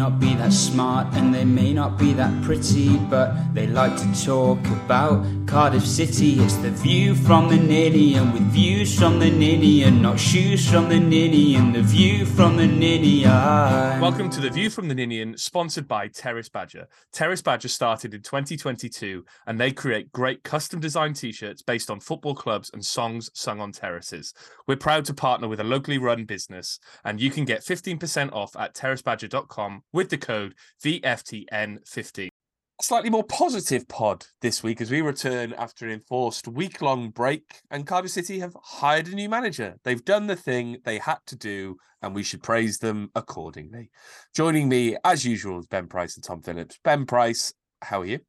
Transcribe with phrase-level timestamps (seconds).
[0.00, 4.24] not be that smart and they may not be that pretty, but they like to
[4.24, 6.40] talk about Cardiff City.
[6.40, 10.98] It's the view from the Ninian with views from the Ninian, not shoes from the
[10.98, 14.00] Ninian, the view from the Ninian.
[14.00, 16.88] Welcome to the View from the Ninian, sponsored by Terrace Badger.
[17.12, 22.00] Terrace Badger started in 2022 and they create great custom designed t shirts based on
[22.00, 24.32] football clubs and songs sung on terraces.
[24.66, 28.56] We're proud to partner with a locally run business, and you can get 15% off
[28.56, 30.54] at terracebadger.com with the code
[30.84, 32.26] VFTN15.
[32.26, 37.10] A slightly more positive pod this week as we return after an enforced week long
[37.10, 39.76] break, and Cardiff City have hired a new manager.
[39.84, 43.90] They've done the thing they had to do, and we should praise them accordingly.
[44.34, 46.78] Joining me, as usual, is Ben Price and Tom Phillips.
[46.82, 48.20] Ben Price, how are you?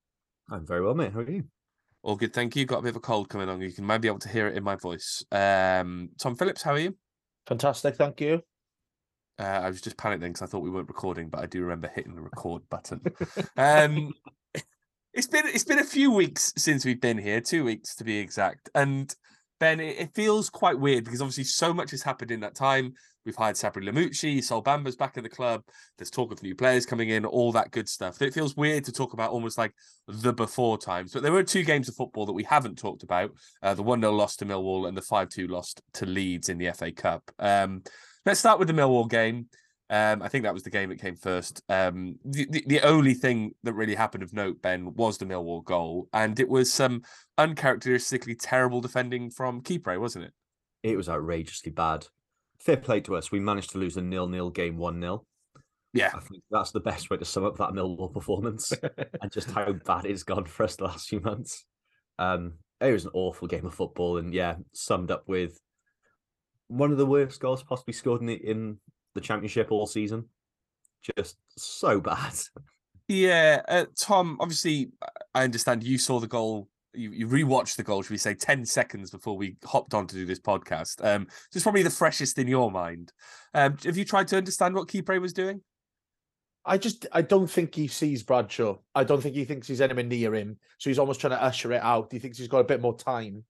[0.50, 1.14] I'm very well, mate.
[1.14, 1.46] How are you?
[2.04, 2.66] All good, thank you.
[2.66, 3.62] Got a bit of a cold coming on.
[3.62, 5.24] You can maybe be able to hear it in my voice.
[5.32, 6.98] Um, Tom Phillips, how are you?
[7.48, 8.42] Fantastic, thank you.
[9.40, 11.92] Uh, I was just panicking because I thought we weren't recording, but I do remember
[11.94, 13.02] hitting the record button.
[13.58, 14.14] um,
[15.14, 18.18] it's been it's been a few weeks since we've been here, two weeks to be
[18.18, 18.70] exact.
[18.76, 19.14] And
[19.60, 22.94] Ben, it, it feels quite weird because obviously so much has happened in that time.
[23.26, 25.64] We've hired Sabri Lamouchi, Sol Bamba's back in the club.
[25.98, 28.22] There's talk of new players coming in, all that good stuff.
[28.22, 29.74] It feels weird to talk about almost like
[30.08, 31.14] the before times.
[31.14, 34.02] But there were two games of football that we haven't talked about: uh, the one
[34.02, 37.30] 0 loss to Millwall and the five two loss to Leeds in the FA Cup.
[37.38, 37.84] Um,
[38.26, 39.48] let's start with the Millwall game.
[39.92, 41.62] Um, I think that was the game that came first.
[41.68, 45.66] Um, the, the, the only thing that really happened of note, Ben, was the Millwall
[45.66, 47.02] goal, and it was some
[47.38, 50.34] uncharacteristically terrible defending from Kipre, wasn't it?
[50.82, 52.08] It was outrageously bad.
[52.64, 53.32] Fair play to us.
[53.32, 55.26] We managed to lose a nil-nil game one 0
[55.94, 58.72] Yeah, I think that's the best way to sum up that Millwall performance
[59.22, 61.66] and just how bad it's gone for us the last few months.
[62.20, 65.60] Um, it was an awful game of football, and yeah, summed up with
[66.68, 68.78] one of the worst goals possibly scored in the, in
[69.16, 70.26] the championship all season.
[71.18, 72.34] Just so bad.
[73.08, 74.38] Yeah, uh, Tom.
[74.40, 74.92] Obviously,
[75.34, 76.70] I understand you saw the goal.
[76.94, 80.16] You, you rewatched the goal, should we say, ten seconds before we hopped on to
[80.16, 81.04] do this podcast.
[81.06, 83.14] Um, so it's probably the freshest in your mind.
[83.54, 85.62] Um, have you tried to understand what Kipre was doing?
[86.66, 88.78] I just I don't think he sees Bradshaw.
[88.94, 90.58] I don't think he thinks he's anywhere near him.
[90.78, 92.12] So he's almost trying to usher it out.
[92.12, 93.44] He thinks he's got a bit more time.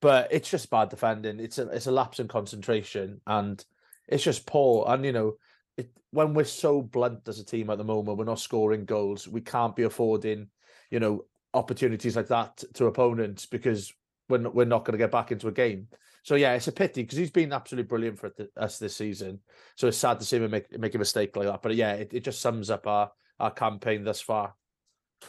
[0.00, 1.40] But it's just bad defending.
[1.40, 3.64] It's a it's a lapse in concentration and
[4.06, 4.86] it's just poor.
[4.88, 5.34] And you know,
[5.76, 9.28] it, when we're so blunt as a team at the moment, we're not scoring goals.
[9.28, 10.48] We can't be affording,
[10.90, 13.92] you know, opportunities like that to opponents because
[14.28, 15.88] we're not, we're not going to get back into a game.
[16.22, 19.40] So yeah, it's a pity because he's been absolutely brilliant for us this season.
[19.76, 21.62] So it's sad to see him make make a mistake like that.
[21.62, 23.10] But yeah, it, it just sums up our
[23.40, 24.54] our campaign thus far.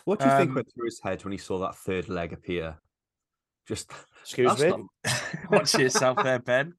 [0.05, 2.33] What do you think Um, went through his head when he saw that third leg
[2.33, 2.77] appear?
[3.67, 3.91] Just
[4.23, 4.69] Excuse me.
[4.69, 4.81] not-
[5.51, 6.73] Watch yourself there, Ben.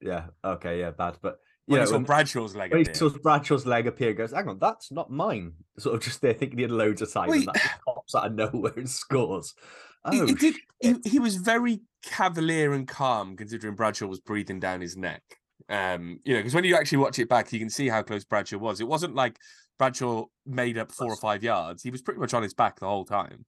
[0.00, 1.18] yeah, okay, yeah, bad.
[1.22, 4.14] But When yeah, he saw when, Bradshaw's leg when he saw Bradshaw's leg appear, he
[4.14, 7.12] goes, "Hang on, that's not mine." Sort of just there thinking he had loads of
[7.12, 7.68] time, Well, and that just
[8.10, 9.54] pops out of nowhere and scores.
[9.56, 9.62] He-
[10.04, 10.54] Oh, he, did.
[10.80, 15.22] He, he was very cavalier and calm, considering Bradshaw was breathing down his neck.
[15.68, 18.24] Um, you know, because when you actually watch it back, you can see how close
[18.24, 18.80] Bradshaw was.
[18.80, 19.38] It wasn't like
[19.78, 21.82] Bradshaw made up four or five yards.
[21.82, 23.44] He was pretty much on his back the whole time.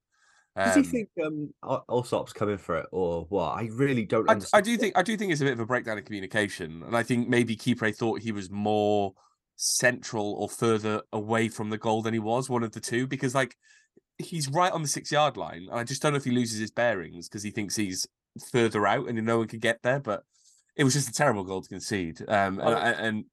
[0.57, 3.53] Does he Um, think um Al- Allsop's coming for it or what?
[3.53, 5.67] I really don't I, I do think I do think it's a bit of a
[5.67, 9.15] breakdown in communication, and I think maybe Kipre thought he was more
[9.57, 13.35] central or further away from the goal than he was, one of the two, because
[13.35, 13.57] like
[14.21, 16.59] he's right on the six yard line, and I just don't know if he loses
[16.59, 18.07] his bearings because he thinks he's
[18.53, 20.01] further out and no one could get there.
[20.01, 20.23] But
[20.77, 22.21] it was just a terrible goal to concede.
[22.29, 23.25] Um, and, Oh, I- and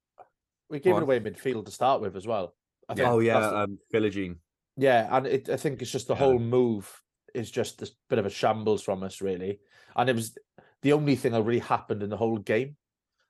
[0.69, 2.53] We gave Go it away midfield to start with as well.
[2.89, 4.37] I think Oh yeah, that's the- um, Philogene.
[4.75, 6.19] Yeah, and it, I think it's just the Yeah.
[6.19, 7.01] whole move
[7.33, 9.59] is just a bit of a shambles from us, really.
[9.95, 10.37] And it was
[10.81, 12.75] the only thing that really happened in the whole game.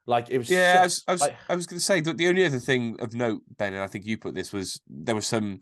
[0.05, 0.49] Like it was.
[0.49, 2.59] yeah, I was I was, like- I was going to say that the only other
[2.59, 5.59] thing of note, Ben, and I think you put this was there was some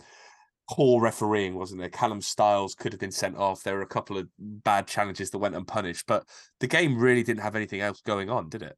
[0.69, 1.89] poor refereeing, wasn't there?
[1.89, 3.63] Callum Styles could have been sent off.
[3.63, 6.27] There were a couple of bad challenges that went unpunished, but
[6.59, 8.75] the game really didn't have anything else going on, did it?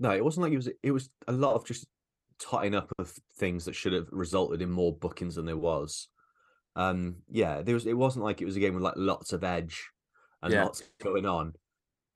[0.00, 0.70] No, it wasn't like it was.
[0.82, 1.86] It was a lot of just
[2.38, 6.08] totting up of things that should have resulted in more bookings than there was.
[6.76, 7.86] Um, yeah, there was.
[7.86, 9.88] It wasn't like it was a game with like lots of edge
[10.42, 10.64] and Yeah.
[10.64, 11.54] lots going on.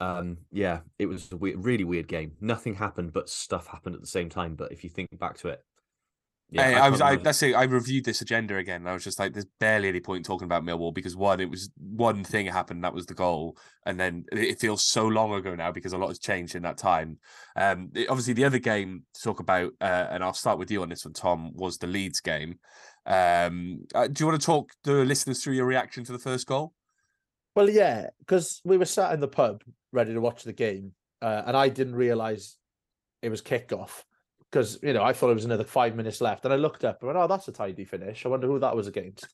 [0.01, 2.33] Um, yeah, it was a weird, really weird game.
[2.41, 4.55] Nothing happened, but stuff happened at the same time.
[4.55, 5.61] But if you think back to it,
[6.51, 7.01] yeah, Hey, I, can't was.
[7.01, 7.53] I, imagine- that's it.
[7.55, 8.81] I reviewed this agenda again.
[8.83, 11.51] And I was just like, "There's barely any point talking about Millwall because one, it
[11.51, 13.57] was one thing happened, that was the goal,
[13.87, 16.63] and then it it feels so long ago now because a lot has changed in
[16.63, 17.19] that time.
[17.57, 20.83] Um, it- obviously, the other game to talk about, uh, and I'll start with you
[20.83, 22.59] on this one, Tom, was the Leeds game.
[23.07, 26.47] Um, uh, do you want to talk the listeners through your reaction to the first
[26.47, 26.75] goal?
[27.57, 29.63] Well, yeah, because we were sat in the pub
[29.93, 30.93] ready to watch the game,
[31.23, 32.57] uh, and I didn't realize
[33.23, 34.05] it was kickoff.
[34.51, 37.01] Because you know I thought it was another five minutes left, and I looked up
[37.01, 38.25] and went, "Oh, that's a tidy finish.
[38.25, 39.27] I wonder who that was against."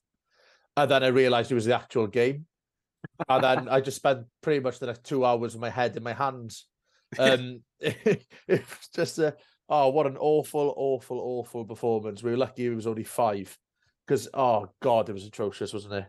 [0.76, 2.46] And then I realised it was the actual game,
[3.28, 6.02] and then I just spent pretty much the next two hours with my head in
[6.02, 6.66] my hands.
[7.18, 9.36] Um, it was just a
[9.68, 12.22] oh, what an awful, awful, awful performance.
[12.22, 13.56] We were lucky it was only five,
[14.06, 16.06] because oh god, it was atrocious, wasn't it?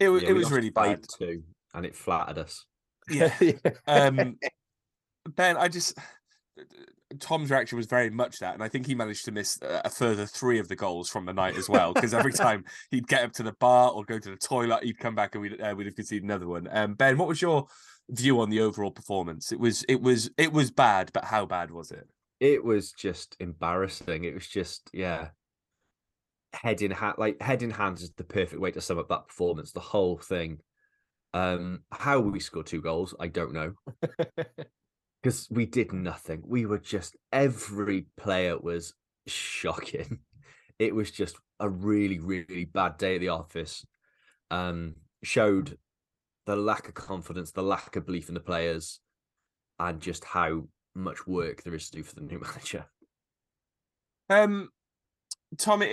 [0.00, 1.04] It was Yeah, it we was really bad.
[1.18, 1.42] too,
[1.74, 2.66] and it flattered us.
[3.10, 3.34] Yeah.
[3.86, 4.38] Um,
[5.26, 5.96] ben, I just
[7.20, 9.90] Tom's reaction was very much that, and I think he managed to miss a a
[9.90, 11.92] further three of the goals from the night as well.
[11.92, 14.98] Because every time he'd get up to the bar or go to the toilet, he'd
[14.98, 16.68] come back and we'd uh, we'd have conceded another one.
[16.70, 17.66] Um, ben, what was your
[18.10, 19.52] view on the overall performance?
[19.52, 22.08] It was it was it was bad, but how bad was it?
[22.40, 24.24] It was just embarrassing.
[24.24, 25.28] It was just yeah,
[26.52, 27.14] head in hand.
[27.18, 29.72] Like head in hands is the perfect way to sum up that performance.
[29.72, 30.58] The whole thing.
[31.34, 33.72] Um, how we scored two goals, I don't know.
[35.22, 36.42] because we did nothing.
[36.44, 38.94] We were just every player was
[39.26, 40.18] shocking.
[40.78, 43.86] It was just a really, really bad day at the office.
[44.50, 45.78] Um, showed
[46.44, 48.98] the lack of confidence, the lack of belief in the players,
[49.78, 50.64] and just how
[50.96, 52.86] much work there is to do for the new manager.
[54.28, 54.70] Um,
[55.56, 55.84] Tom,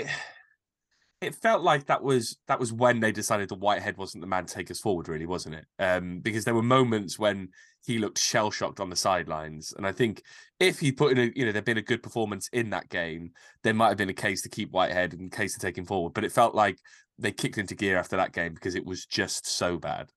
[1.22, 4.46] it, felt like that was that was when they decided the Whitehead wasn't the man
[4.46, 5.66] to take us forward, really, wasn't it?
[5.78, 7.50] Um, because there were moments when
[7.86, 10.24] he looked shell shocked on the sidelines, and I think
[10.60, 13.32] if he put in a, you know, there'd been a good performance in that game,
[13.64, 16.14] there might have been a case to keep Whitehead and case to take him forward.
[16.14, 16.78] But it felt like
[17.18, 20.10] they kicked into gear after that game because it was just so bad.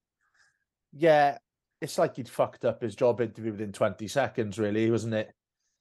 [0.93, 1.39] yeah,
[1.81, 5.33] it's like he'd fucked up his job interview within 20 seconds, really, wasn't it?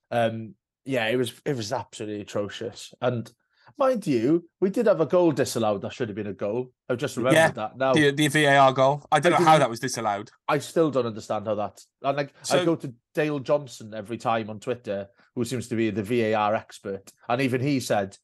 [0.10, 2.92] Um, yeah, it was it was absolutely atrocious.
[3.02, 3.32] And
[3.78, 6.72] mind you, we did have a goal disallowed that should have been a goal.
[6.90, 7.94] I've just remembered Yeah, that now.
[7.94, 10.30] The, the VAR goal, I don't I know how that was disallowed.
[10.48, 11.82] I still don't understand how that.
[12.04, 15.90] And like, I go to Dale Johnson every time on Twitter, who seems to be
[15.90, 18.18] the VAR expert, and even he said,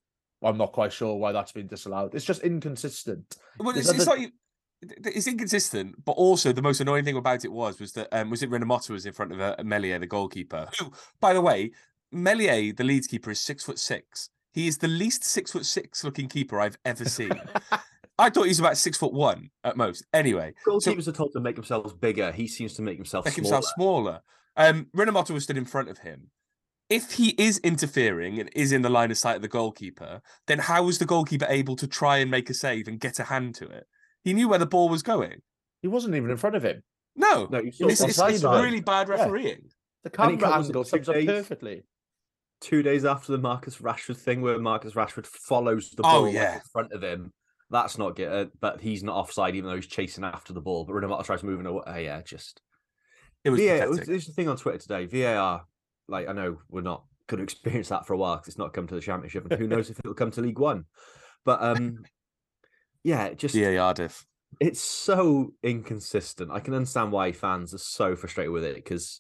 [0.44, 2.16] "I'm not quite sure why that's been disallowed.
[2.16, 4.32] It's just inconsistent." Well, There's it's, it's other- not.
[5.06, 8.44] It's inconsistent, but also the most annoying thing about it was was that um, was
[8.44, 10.70] it Renamotta was in front of uh, Meslier, the goalkeeper.
[10.80, 11.72] Who, by the way,
[12.12, 14.30] Meslier, the Leeds keeper, is six foot six.
[14.54, 17.32] He is the least six foot six looking keeper I've ever seen.
[18.20, 20.06] I thought he was about six foot one at most.
[20.14, 22.32] Anyway, Goalkeepers are told to make themselves bigger.
[22.32, 23.56] He seems to make himself make smaller.
[23.56, 24.20] himself smaller.
[24.56, 26.32] Um, Renamotta was stood in front of him.
[26.90, 30.58] If he is interfering and is in the line of sight of the goalkeeper, then
[30.60, 33.56] how was the goalkeeper able to try and make a save and get a hand
[33.56, 33.86] to it?
[34.24, 35.42] He knew where the ball was going.
[35.82, 36.82] He wasn't even in front of him.
[37.16, 38.64] No, No, you It's it's, it's, on it's the side.
[38.64, 39.16] really bad Yeah.
[39.16, 39.70] refereeing.
[40.04, 41.84] The camera angle two sums up perfectly.
[42.62, 46.34] Two days after the Marcus Rashford thing, where Marcus Rashford follows the Oh, ball like,
[46.34, 46.56] yeah.
[46.56, 47.32] in front of him.
[47.70, 50.86] That's not good, uh, but he's not offside, even though he's chasing after the ball.
[50.86, 51.84] But Renamotta tries moving away.
[51.86, 52.62] Oh, yeah, just
[53.44, 53.80] It was VAR.
[53.88, 54.06] pathetic.
[54.08, 55.06] There's the thing on Twitter today.
[55.06, 55.66] VAR,
[56.08, 58.74] like I know we're not going to experience that for a while because it's not
[58.74, 60.86] come to the Championship, and who knows if it'll come to League One.
[61.44, 62.06] But um,
[63.04, 64.26] yeah, it just VAR diff.
[64.62, 66.52] it's so inconsistent.
[66.52, 69.20] I can understand why fans are so frustrated with it because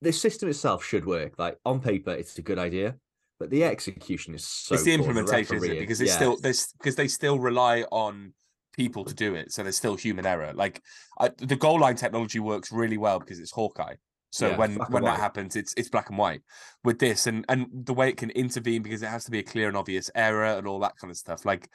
[0.00, 1.34] the system itself should work.
[1.38, 2.96] Like on paper, it's a good idea,
[3.38, 4.74] but the execution is so.
[4.74, 5.80] it's the implementation, isn't it?
[5.80, 6.16] Because it's yeah.
[6.16, 8.32] still there's because they still rely on
[8.74, 10.52] people to do it, so there's still human error.
[10.54, 10.82] Like
[11.18, 13.94] I, the goal line technology works really well because it's Hawkeye.
[14.30, 16.42] So Yeah, when when that happens, it's it's black and white.
[16.84, 19.42] With this and and the way it can intervene because it has to be a
[19.42, 21.44] clear and obvious error and all that kind of stuff.
[21.44, 21.68] Like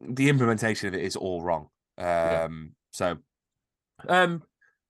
[0.00, 1.68] the implementation of it is all wrong.
[1.98, 2.48] Um, Yeah.
[2.90, 3.16] so
[4.08, 4.42] um.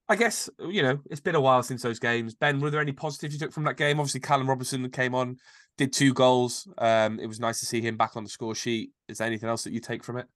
[0.09, 2.35] I guess you know it's been a while since those games.
[2.35, 3.99] Ben, were there any positives you took from that game?
[3.99, 5.39] Obviously, Callum Robinson came on,
[5.79, 6.69] did two goals.
[6.79, 8.91] Um, it was nice to see him back on the score sheet.
[9.09, 10.27] Is there anything else that you take from it?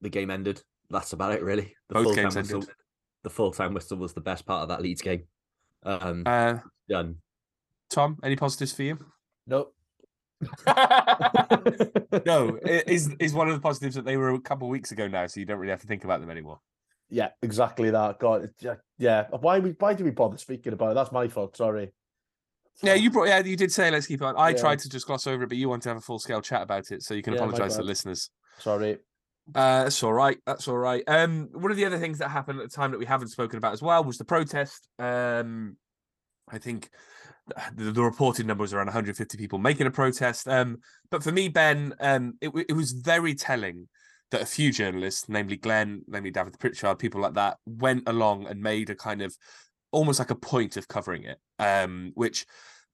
[0.00, 0.62] the game ended.
[0.90, 1.74] That's about it, really.
[1.88, 2.74] The Both full-time games whistle, ended.
[3.22, 5.24] The full time whistle was the best part of that Leeds game.
[5.82, 7.16] Um, Uh, done.
[7.90, 8.98] Tom, any positives for you?
[9.46, 9.68] No.
[12.26, 15.08] no, is is one of the positives that they were a couple of weeks ago
[15.08, 16.60] now, so you don't really have to think about them anymore.
[17.14, 18.18] Yeah, exactly that.
[18.18, 18.50] God,
[18.98, 19.26] yeah.
[19.30, 19.70] Why we?
[19.78, 20.94] Why do we bother speaking about it?
[20.94, 21.56] That's my fault.
[21.56, 21.92] Sorry.
[22.82, 23.28] Yeah, you brought.
[23.28, 24.34] Yeah, you did say let's keep on.
[24.36, 24.56] I Yeah.
[24.56, 26.62] tried to just gloss over it, but you want to have a full scale chat
[26.62, 28.30] about it, so you can Yeah, apologise to the listeners.
[28.58, 28.94] Sorry.
[29.54, 30.38] Uh, that's all right.
[30.44, 31.04] That's all right.
[31.06, 33.58] Um, one of the other things that happened at the time that we haven't spoken
[33.58, 34.88] about as well was the protest.
[34.98, 35.76] Um,
[36.48, 36.90] I think
[37.76, 40.48] the, the reported number was around 150 people making a protest.
[40.48, 40.78] Um,
[41.12, 43.88] but for me, Ben, um, it, it was very telling
[44.34, 48.60] that a few journalists, namely Glenn, namely David Pritchard, people like that, went along and
[48.60, 49.36] made a kind of
[49.92, 51.38] almost like a point of covering it.
[51.58, 52.46] Um, which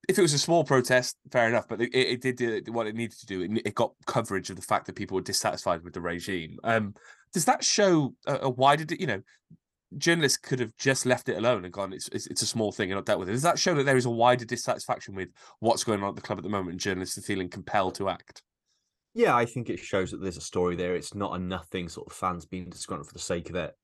[0.09, 3.19] if it was a small protest, fair enough, but it, it did what it needed
[3.19, 3.43] to do.
[3.43, 6.59] It, it got coverage of the fact that people were dissatisfied with the regime.
[6.65, 6.95] Um,
[7.33, 9.23] does that show a, a wider, you know,
[9.99, 12.91] journalists could have just left it alone and gone, it's, it's, it's a small thing
[12.91, 13.33] and not dealt with it.
[13.33, 15.29] Does that show that there is a wider dissatisfaction with
[15.59, 18.09] what's going on at the club at the moment and journalists are feeling compelled to
[18.09, 18.43] act?
[19.15, 20.95] Yeah, I think it shows that there's a story there.
[20.95, 23.75] It's not a nothing sort of fans being disgruntled for the sake of it.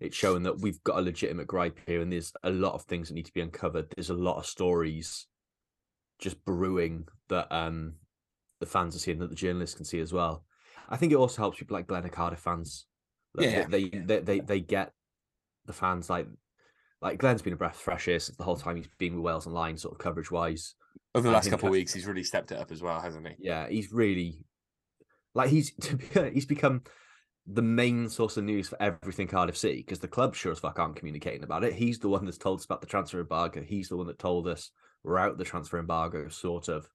[0.00, 3.08] It's showing that we've got a legitimate gripe here and there's a lot of things
[3.08, 3.92] that need to be uncovered.
[3.94, 5.26] There's a lot of stories
[6.18, 7.94] just brewing that um
[8.58, 10.44] the fans are seeing that the journalists can see as well.
[10.88, 12.86] I think it also helps people like Glenn Cardiff fans.
[13.38, 14.92] Yeah, they, they, they they they get
[15.66, 16.26] the fans like
[17.02, 19.24] like Glenn's been a breath of fresh air since the whole time he's been with
[19.24, 20.74] Wales Online, sort of coverage wise.
[21.14, 23.34] Over the last couple of weeks, he's really stepped it up as well, hasn't he?
[23.38, 24.38] Yeah, he's really
[25.36, 25.72] like he's
[26.32, 26.82] he's become
[27.46, 30.78] the main source of news for everything Cardiff City because the club sure as fuck
[30.78, 31.74] aren't communicating about it.
[31.74, 33.62] He's the one that's told us about the transfer embargo.
[33.62, 34.70] He's the one that told us
[35.04, 36.88] we're out the transfer embargo, sort of.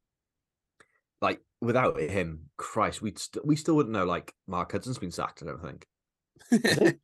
[1.21, 4.05] Like without him, Christ, we'd st- we still wouldn't know.
[4.05, 5.43] Like Mark Hudson's been sacked.
[5.43, 5.85] I don't think.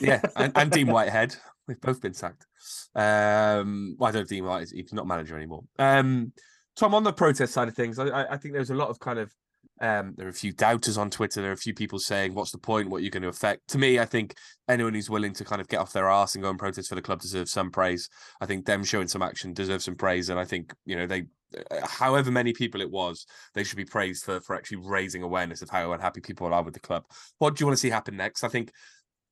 [0.00, 1.36] yeah, and, and, Dean Whitehead.
[1.68, 2.46] We've both been sacked.
[2.94, 4.70] Um, well, I don't know Dean Whitehead.
[4.74, 5.64] He's not manager anymore.
[5.78, 6.32] Um,
[6.76, 9.18] Tom, on the protest side of things, I, I think there's a lot of kind
[9.18, 9.30] of
[9.80, 11.40] um, there are a few doubters on Twitter.
[11.40, 12.90] There are a few people saying, "What's the point?
[12.90, 14.34] What are you going to affect?" To me, I think
[14.68, 16.94] anyone who's willing to kind of get off their ass and go and protest for
[16.94, 18.08] the club deserves some praise.
[18.40, 21.24] I think them showing some action deserves some praise, and I think you know they,
[21.70, 25.62] uh, however many people it was, they should be praised for for actually raising awareness
[25.62, 27.04] of how unhappy people are with the club.
[27.38, 28.44] What do you want to see happen next?
[28.44, 28.72] I think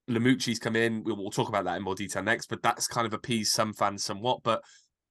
[0.09, 1.05] Lamouchi's come in.
[1.05, 3.75] We'll, we'll talk about that in more detail next, but that's kind of appeased some
[3.75, 4.43] fans somewhat.
[4.43, 4.63] But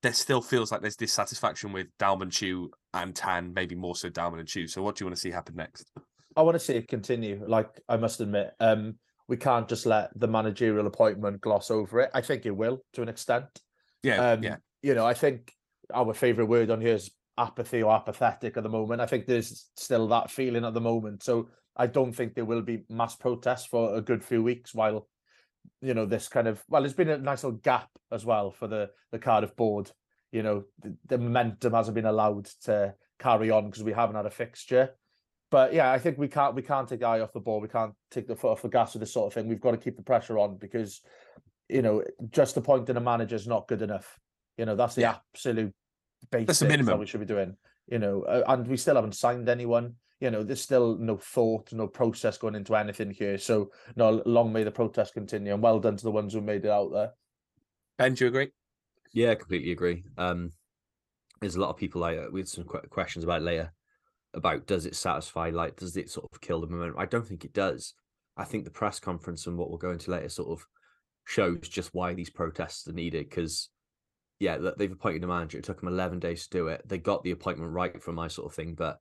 [0.04, 2.72] there still feels like there's dissatisfaction with Dalman Choo
[3.04, 4.68] and Tan, maybe more so Dalman and Choo.
[4.68, 5.92] So what do you want to see happen next?
[6.36, 7.44] I want to see it continue.
[7.46, 8.96] Like I must admit, um,
[9.28, 12.12] we can't just let the managerial appointment gloss over it.
[12.14, 13.46] I think it will to an extent.
[14.04, 14.58] Yeah, um, yeah.
[14.82, 15.52] You know, I think
[15.94, 19.02] our favourite word on here is apathy or apathetic at the moment.
[19.02, 21.24] I think there's still that feeling at the moment.
[21.24, 25.08] So I don't think there will be mass protests for a good few weeks while
[25.82, 28.68] you know this kind of well, there's been a nice little gap as well for
[28.68, 29.92] the the Cardiff board.
[30.38, 34.28] You know, the, the momentum hasn't been allowed to carry on because we haven't had
[34.28, 34.92] a fixture.
[35.50, 37.60] But yeah, I think we can't we can't take the eye off the ball.
[37.60, 39.48] We can't take the foot off the gas with this sort of thing.
[39.48, 41.02] We've got to keep the pressure on because
[41.70, 44.20] you know just appointing a manager is not good enough.
[44.60, 45.16] You know that's the yeah.
[45.34, 45.74] absolute
[46.30, 47.56] basics that's the minimum that we should be doing.
[47.88, 51.72] You know, uh, and we still haven't signed anyone you know, there's still no thought,
[51.72, 53.38] no process going into anything here.
[53.38, 56.66] So, no, long may the protest continue, and well done to the ones who made
[56.66, 57.12] it out there.
[57.98, 58.52] Ben, do you agree?
[59.14, 60.04] Yeah, completely agree.
[60.18, 60.52] Um,
[61.42, 63.74] there's a lot of people like we had some questions about later
[64.34, 67.00] about does it satisfy, like does it sort of kill the momentum?
[67.00, 67.94] I don't think it does.
[68.36, 70.66] I think the press conference and what we'll go into later sort of
[71.26, 73.70] shows just why these protests are needed because
[74.40, 75.58] yeah, they've appointed a manager.
[75.58, 76.84] It took them 11 days to do it.
[76.88, 79.00] They got the appointment right for my sort of thing, but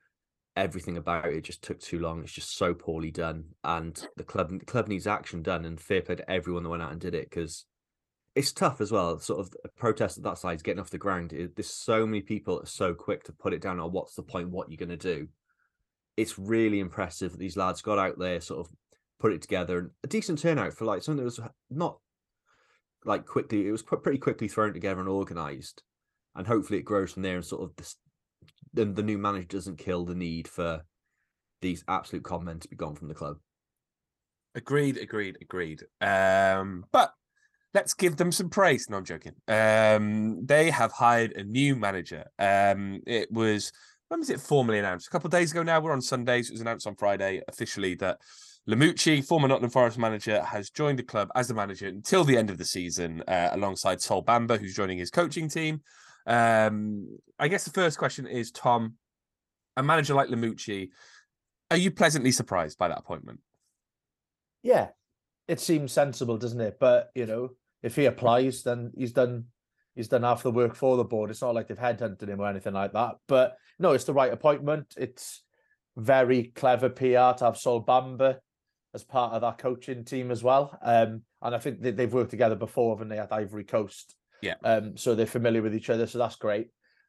[0.57, 2.23] everything about it just took too long.
[2.23, 5.67] It's just so poorly done, and the club the club needs action done.
[5.67, 7.67] And fair play to everyone that went out and did it because
[8.37, 9.19] it's tough as well.
[9.19, 11.33] Sort of a protest at that size getting off the ground.
[11.33, 13.81] It, there's so many people are so quick to put it down.
[13.81, 14.51] Or what's the point?
[14.51, 15.29] What you're going to do?
[16.19, 18.73] It's really impressive that these lads got out there, sort of
[19.19, 21.41] put it together, and a decent turnout for like something that was
[21.71, 21.99] not
[23.07, 23.67] like quickly.
[23.67, 25.83] It was pretty quickly thrown together and organised,
[26.35, 27.37] and hopefully it grows from there.
[27.37, 27.97] And sort of this
[28.75, 30.85] the, the new manager doesn't kill the need for
[31.63, 33.39] these absolute comments to be gone from the club.
[34.55, 35.83] Agreed, agreed, agreed.
[36.03, 37.13] Um, but
[37.75, 38.89] let's give them some praise.
[38.89, 39.35] No, I'm joking.
[39.49, 42.25] Um, they have hired a new manager.
[42.39, 43.73] Um, it was
[44.09, 45.09] when was it formally announced?
[45.09, 45.81] A couple of days ago now.
[45.81, 46.49] We're on Sundays.
[46.49, 48.19] It was announced on Friday officially that
[48.69, 52.51] Lamouchi, former Nottingham Forest manager, has joined the club as the manager until the end
[52.51, 55.83] of the season, uh, alongside Sol Bamba, who's joining his coaching team.
[56.27, 58.95] Um, I guess the first question is Tom,
[59.77, 60.91] a manager like Lamouchi,
[61.71, 63.41] are you pleasantly surprised by that appointment?
[64.63, 64.89] Yeah,
[65.49, 66.79] it seems sensible, doesn't it?
[66.79, 67.51] But you know,
[67.83, 69.45] if he applies, then he's done
[69.95, 71.31] he's done half the work for the board.
[71.31, 73.17] It's not like they've headhunted him or anything like that.
[73.27, 74.95] But no, it's the right appointment.
[74.97, 75.43] It's
[75.97, 78.37] very clever PR to have Sol Bamba
[78.95, 80.79] as part of that coaching team as well.
[80.83, 84.15] Um, and I think they've worked together before, haven't they, at Ivory Coast?
[84.43, 84.55] Yeah.
[84.65, 86.69] Um, so they're familiar with each other, so that's great.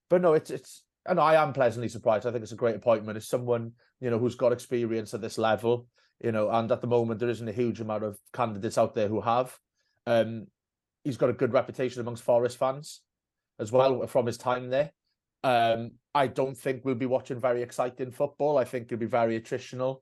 [0.09, 2.25] But no, it's it's and I am pleasantly surprised.
[2.25, 3.17] I think it's a great appointment.
[3.17, 5.87] It's someone you know who's got experience at this level,
[6.23, 9.07] you know, and at the moment there isn't a huge amount of candidates out there
[9.07, 9.57] who have.
[10.05, 10.47] Um,
[11.03, 13.01] he's got a good reputation amongst Forest fans
[13.59, 14.91] as well from his time there.
[15.43, 18.57] Um, I don't think we'll be watching very exciting football.
[18.57, 20.01] I think it'll be very attritional.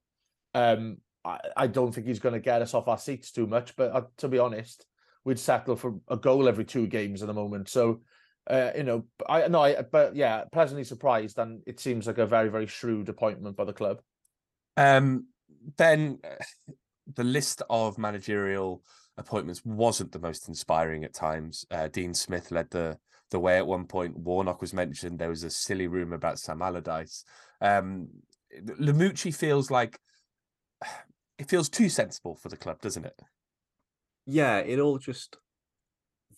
[0.53, 3.75] Um, I, I don't think he's going to get us off our seats too much.
[3.75, 4.85] But uh, to be honest,
[5.23, 7.67] we'd settle for a goal every two games at the moment.
[7.69, 8.01] So,
[8.49, 12.27] uh, you know, I no, I but yeah, pleasantly surprised, and it seems like a
[12.27, 14.01] very very shrewd appointment by the club.
[14.77, 15.27] Um,
[15.77, 16.19] then
[17.13, 18.83] the list of managerial
[19.17, 21.65] appointments wasn't the most inspiring at times.
[21.71, 22.97] Uh, Dean Smith led the
[23.31, 24.17] the way at one point.
[24.17, 25.19] Warnock was mentioned.
[25.19, 27.23] There was a silly rumor about Sam Allardyce.
[27.59, 28.09] Um,
[28.79, 29.99] Lamouchi feels like
[31.37, 33.19] it feels too sensible for the club, doesn't it?
[34.25, 35.37] Yeah, it all just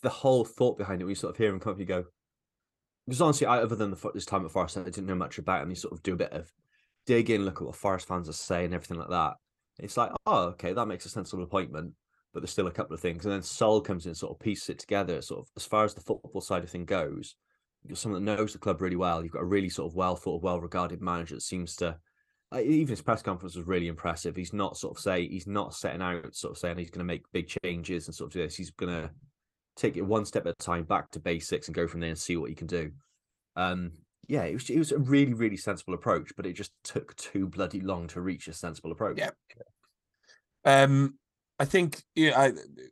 [0.01, 1.05] the whole thought behind it.
[1.05, 2.05] We sort of hear him come up, you go.
[3.05, 5.63] Because honestly, I, other than the this time at Forest, I didn't know much about
[5.63, 5.69] him.
[5.69, 6.51] You sort of do a bit of
[7.07, 9.33] dig in, look at what Forest fans are saying, everything like that.
[9.79, 11.93] It's like, oh, okay, that makes a sensible appointment
[12.37, 13.25] but there's still a couple of things.
[13.25, 15.23] And then Sol comes in, sort of pieces it together.
[15.23, 17.35] Sort of as far as the football side of thing goes,
[17.83, 19.23] you're someone that knows the club really well.
[19.23, 21.97] You've got a really sort of well thought of, well regarded manager that seems to.
[22.53, 24.35] Uh, even his press conference was really impressive.
[24.35, 27.05] He's not sort of say he's not setting out sort of saying he's going to
[27.05, 28.55] make big changes and sort of do this.
[28.55, 29.09] He's going to
[29.75, 32.19] take it one step at a time back to basics and go from there and
[32.19, 32.91] see what he can do.
[33.55, 33.93] Um,
[34.27, 37.47] yeah, it was it was a really really sensible approach, but it just took too
[37.47, 39.17] bloody long to reach a sensible approach.
[39.17, 39.29] Yeah.
[40.65, 41.17] Um,
[41.59, 42.51] I think you know, I,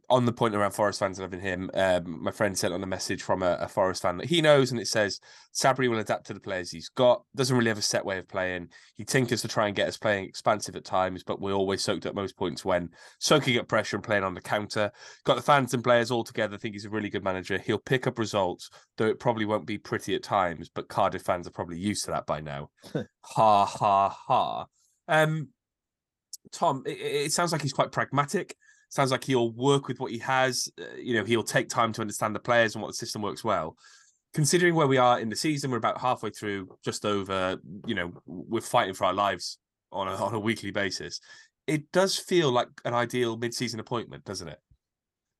[0.10, 3.22] on the point around Forest fans loving him, um, my friend sent on a message
[3.22, 5.19] from a, a, Forest fan that he knows, and it says
[5.53, 7.24] Sabri will adapt to the players he's got.
[7.36, 8.69] Doesn't really have a set way of playing.
[8.95, 12.07] He tinkers to try and get us playing expansive at times, but we're always soaked
[12.07, 14.91] at most points when soaking up pressure and playing on the counter.
[15.25, 16.57] Got the fans and players all together.
[16.57, 17.60] Think he's a really good manager.
[17.60, 20.72] He'll pick up results, though it probably won't be pretty at times.
[20.74, 22.72] But Cardiff fans are probably used to that by now.
[23.22, 24.65] ha ha ha.
[25.07, 25.50] Um,
[26.51, 28.55] Tom, it, it, sounds like he's quite pragmatic.
[28.89, 30.69] Sounds like he'll work with what he has.
[30.79, 33.43] Uh, you know, he'll take time to understand the players and what the system works
[33.43, 33.75] well.
[34.33, 37.57] Considering where we are in the season, we're about halfway through, just over.
[37.85, 39.57] You know, we're fighting for our lives
[39.91, 41.19] on a, on a weekly basis.
[41.67, 44.59] It does feel like an ideal mid-season appointment, doesn't it?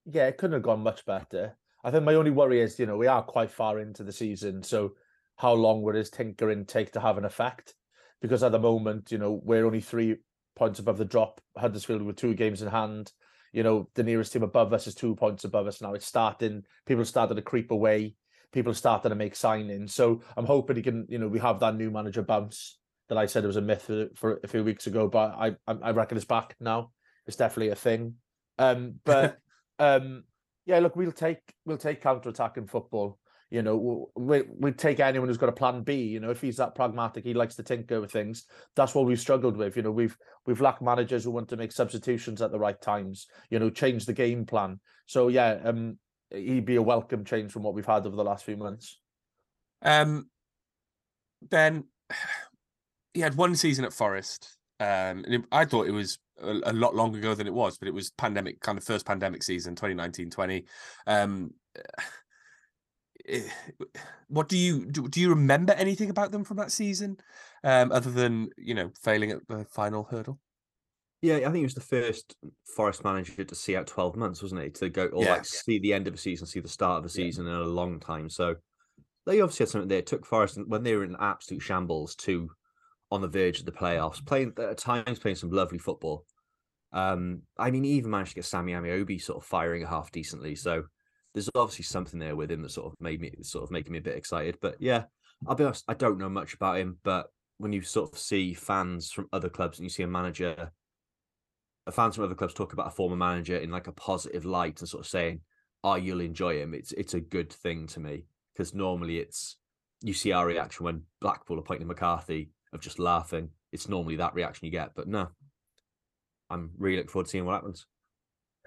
[0.05, 1.57] Yeah, it couldn't have gone much better.
[1.83, 4.63] I think my only worry is, you know, we are quite far into the season,
[4.63, 4.93] so
[5.35, 7.75] how long will his tinkering take to have an effect?
[8.21, 10.17] Because at the moment, you know, we're only three
[10.55, 11.41] points above the drop.
[11.57, 13.12] Huddersfield with two games in hand.
[13.53, 15.93] You know, the nearest team above us is two points above us now.
[15.93, 16.63] It's starting.
[16.85, 18.15] People started to creep away.
[18.51, 19.91] People started to make signings.
[19.91, 21.06] So I'm hoping he can.
[21.10, 22.77] You know, we have that new manager bounce
[23.10, 25.56] that I said it was a myth for, for a few weeks ago, but I
[25.67, 26.91] I reckon it's back now.
[27.27, 28.15] It's definitely a thing.
[28.58, 29.38] Um, but
[29.80, 30.23] um,
[30.65, 33.19] yeah, look, we'll take we'll take counter attacking football.
[33.51, 35.95] You know, we we take anyone who's got a plan B.
[35.95, 38.45] You know, if he's that pragmatic, he likes to tinker with things.
[38.75, 39.77] That's what we've struggled with.
[39.77, 43.27] You know, we've we've lacked managers who want to make substitutions at the right times.
[43.49, 44.79] You know, change the game plan.
[45.05, 45.99] So yeah, um,
[46.31, 48.99] he'd be a welcome change from what we've had over the last few months.
[49.81, 50.29] Um,
[51.41, 51.86] Ben,
[53.13, 54.58] he had one season at Forest.
[54.79, 57.77] Um, and it, I thought it was a, a, lot longer ago than it was,
[57.77, 60.65] but it was pandemic, kind of first pandemic season, 2019 20.
[61.08, 61.51] Um,
[64.27, 67.17] what do you do, do you remember anything about them from that season
[67.63, 70.39] um, other than you know failing at the final hurdle?
[71.21, 72.35] Yeah i think it was the first
[72.75, 75.31] forest manager to see out 12 months wasn't it to go or yeah.
[75.31, 77.53] like see the end of the season see the start of the season yeah.
[77.53, 78.29] in a long time.
[78.29, 78.55] So
[79.25, 79.99] they obviously had something there.
[79.99, 82.49] It took forest when they were in absolute shambles to
[83.11, 86.25] on the verge of the playoffs playing at times playing some lovely football.
[86.93, 90.11] Um i mean he even managed to get sammy ameobi sort of firing a half
[90.11, 90.55] decently.
[90.55, 90.83] So
[91.36, 93.98] there's obviously something there with him that sort of made me sort of making me
[93.98, 94.58] a bit excited.
[94.62, 95.04] But yeah,
[95.45, 98.54] I'll be honest, I don't know much about him, but when you sort of see
[98.54, 100.71] fans from other clubs and you see a manager,
[101.91, 104.88] fans from other clubs talk about a former manager in like a positive light and
[104.88, 105.41] sort of saying,
[105.84, 109.58] "Oh, you'll enjoy him," it's it's a good thing to me because normally it's
[110.02, 113.50] you see our reaction when Blackpool appointed McCarthy of just laughing.
[113.74, 115.28] It's normally that reaction you get, but no,
[116.50, 117.86] I'm really looking forward to seeing what happens.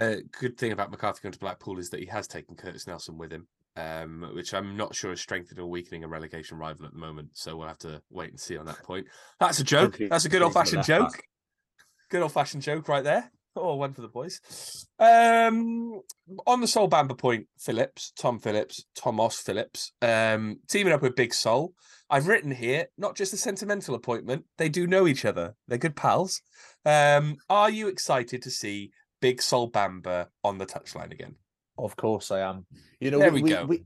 [0.00, 2.86] A uh, good thing about McCarthy going to Blackpool is that he has taken Curtis
[2.86, 6.86] Nelson with him, um, which I'm not sure is strengthening or weakening a relegation rival
[6.86, 7.30] at the moment.
[7.32, 9.06] So we'll have to wait and see on that point.
[9.40, 9.98] That's a joke.
[9.98, 11.12] That's a good old fashioned joke.
[11.12, 11.24] Back.
[12.10, 13.30] Good old fashioned joke right there.
[13.56, 14.86] Oh, one for the boys.
[15.00, 16.00] Um,
[16.46, 21.34] on the Sol Bamba point, Phillips, Tom Phillips, Tomos Phillips, um, teaming up with Big
[21.34, 21.72] Sol.
[22.08, 24.44] I've written here, not just a sentimental appointment.
[24.58, 25.54] They do know each other.
[25.66, 26.40] They're good pals.
[26.86, 31.34] Um, are you excited to see big Sol Bamba on the touchline again?
[31.76, 32.66] Of course I am.
[33.00, 33.64] You know, there we, we go.
[33.64, 33.84] We,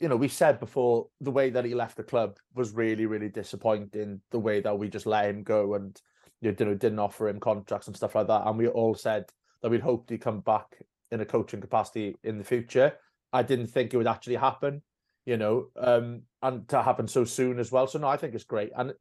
[0.00, 3.28] you know, we said before the way that he left the club was really, really
[3.28, 4.20] disappointing.
[4.30, 5.98] The way that we just let him go and
[6.40, 8.46] you know didn't offer him contracts and stuff like that.
[8.46, 9.24] And we all said
[9.62, 10.66] that we'd hoped he'd come back
[11.10, 12.92] in a coaching capacity in the future.
[13.32, 14.82] I didn't think it would actually happen,
[15.24, 17.86] you know, um, and to happen so soon as well.
[17.86, 18.92] So no, I think it's great, and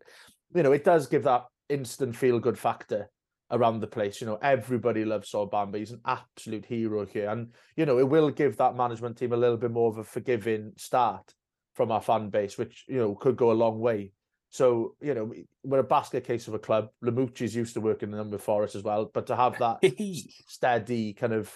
[0.53, 3.09] you know, it does give that instant feel good factor
[3.51, 4.21] around the place.
[4.21, 5.77] You know, everybody loves Sol Bamba.
[5.77, 7.29] He's an absolute hero here.
[7.29, 10.03] And, you know, it will give that management team a little bit more of a
[10.03, 11.33] forgiving start
[11.73, 14.11] from our fan base, which, you know, could go a long way.
[14.49, 16.87] So, you know, we're a basket case of a club.
[17.03, 19.79] Lamouchi's used to working in them with Forest as well, but to have that
[20.47, 21.53] steady kind of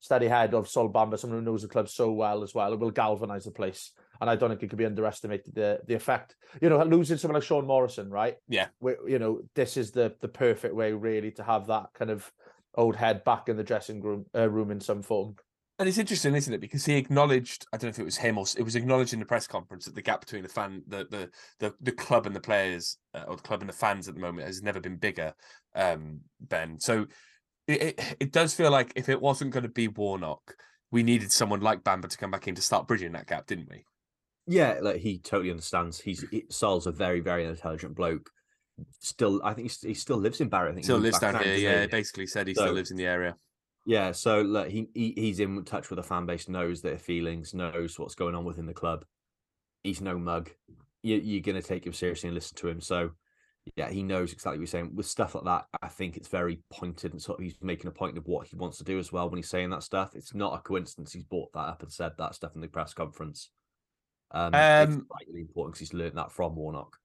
[0.00, 2.80] steady head of Sol Bamba, someone who knows the club so well as well, it
[2.80, 3.92] will galvanise the place.
[4.22, 6.36] And I don't think it could be underestimated the the effect.
[6.60, 8.36] You know, losing someone like Sean Morrison, right?
[8.48, 8.68] Yeah.
[8.78, 12.30] Where, you know, this is the the perfect way really to have that kind of
[12.76, 15.34] old head back in the dressing room uh, room in some form.
[15.80, 16.60] And it's interesting, isn't it?
[16.60, 19.18] Because he acknowledged, I don't know if it was him or it was acknowledged in
[19.18, 22.36] the press conference that the gap between the fan, the the the, the club and
[22.36, 24.98] the players, uh, or the club and the fans at the moment has never been
[24.98, 25.34] bigger.
[25.74, 27.06] Um, ben, so
[27.66, 30.54] it, it, it does feel like if it wasn't going to be Warnock,
[30.92, 33.68] we needed someone like Bamba to come back in to start bridging that gap, didn't
[33.68, 33.84] we?
[34.46, 36.00] Yeah, like he totally understands.
[36.00, 38.30] He's he, Sol's a very very intelligent bloke.
[39.00, 40.72] Still, I think he, he still lives in Barrett.
[40.72, 41.56] I think he Still lives down here.
[41.56, 41.86] Yeah, he?
[41.86, 43.36] basically said he So- still lives in the area.
[43.84, 47.52] Yeah, so look, he, he he's in touch with the fan base, knows their feelings,
[47.52, 49.04] knows what's going on within the club.
[49.82, 50.50] He's no mug.
[51.02, 52.80] You, you're going to take him seriously and listen to him.
[52.80, 53.10] So,
[53.74, 54.94] yeah, he knows exactly what you're saying.
[54.94, 57.92] With stuff like that, I think it's very pointed and sort of he's making a
[57.92, 60.14] point of what he wants to do as well when he's saying that stuff.
[60.14, 62.94] It's not a coincidence he's brought that up and said that stuff in the press
[62.94, 63.50] conference.
[64.32, 66.96] Um, it's Um, vitally important because he's learned that from Warnock.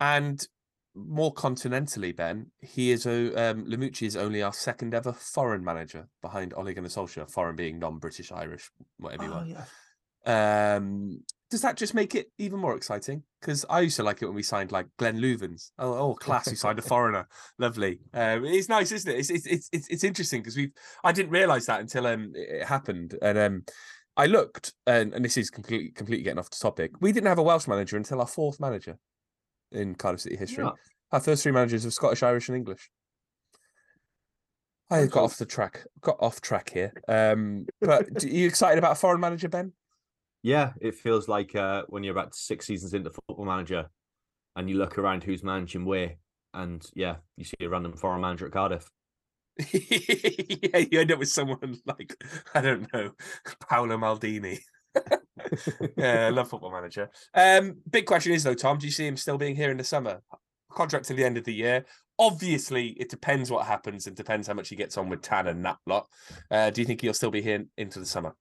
[0.00, 0.46] And
[0.94, 6.08] more continentally, Ben, he is a um, Lamouchi is only our second ever foreign manager
[6.22, 7.30] behind Ole Gunnar Solskjaer.
[7.30, 9.48] Foreign being non-British, Irish, whatever you Oh, want.
[9.48, 9.64] yeah.
[10.26, 13.22] Um, does that just make it even more exciting?
[13.40, 15.70] Because I used to like it when we signed like Glenn Loovens.
[15.78, 16.48] Oh, oh class!
[16.48, 17.26] You signed a foreigner.
[17.58, 18.00] Lovely.
[18.14, 19.18] Um, it's nice, isn't it?
[19.18, 20.72] It's it's it's it's, it's interesting because we've.
[21.02, 23.64] I didn't realize that until um it happened, and um
[24.20, 26.90] I looked, and and this is completely completely getting off the topic.
[27.00, 28.98] We didn't have a Welsh manager until our fourth manager
[29.72, 30.64] in Cardiff City history.
[30.64, 30.72] Yeah.
[31.10, 32.90] Our first three managers were Scottish, Irish, and English.
[34.90, 35.86] I got off the track.
[36.02, 36.92] Got off track here.
[37.08, 39.72] Um, but are you excited about a foreign manager, Ben?
[40.42, 43.88] Yeah, it feels like uh, when you're about six seasons into Football Manager,
[44.54, 46.16] and you look around who's managing where,
[46.52, 48.86] and yeah, you see a random foreign manager at Cardiff.
[49.72, 52.16] yeah, you end up with someone like
[52.54, 53.12] I don't know,
[53.68, 54.60] Paolo Maldini.
[55.96, 57.10] yeah, I love Football Manager.
[57.34, 59.84] Um, big question is though, Tom, do you see him still being here in the
[59.84, 60.22] summer?
[60.70, 61.84] Contract to the end of the year.
[62.18, 65.64] Obviously, it depends what happens and depends how much he gets on with Tan and
[65.64, 66.06] that lot.
[66.50, 68.34] Uh, do you think he'll still be here into the summer?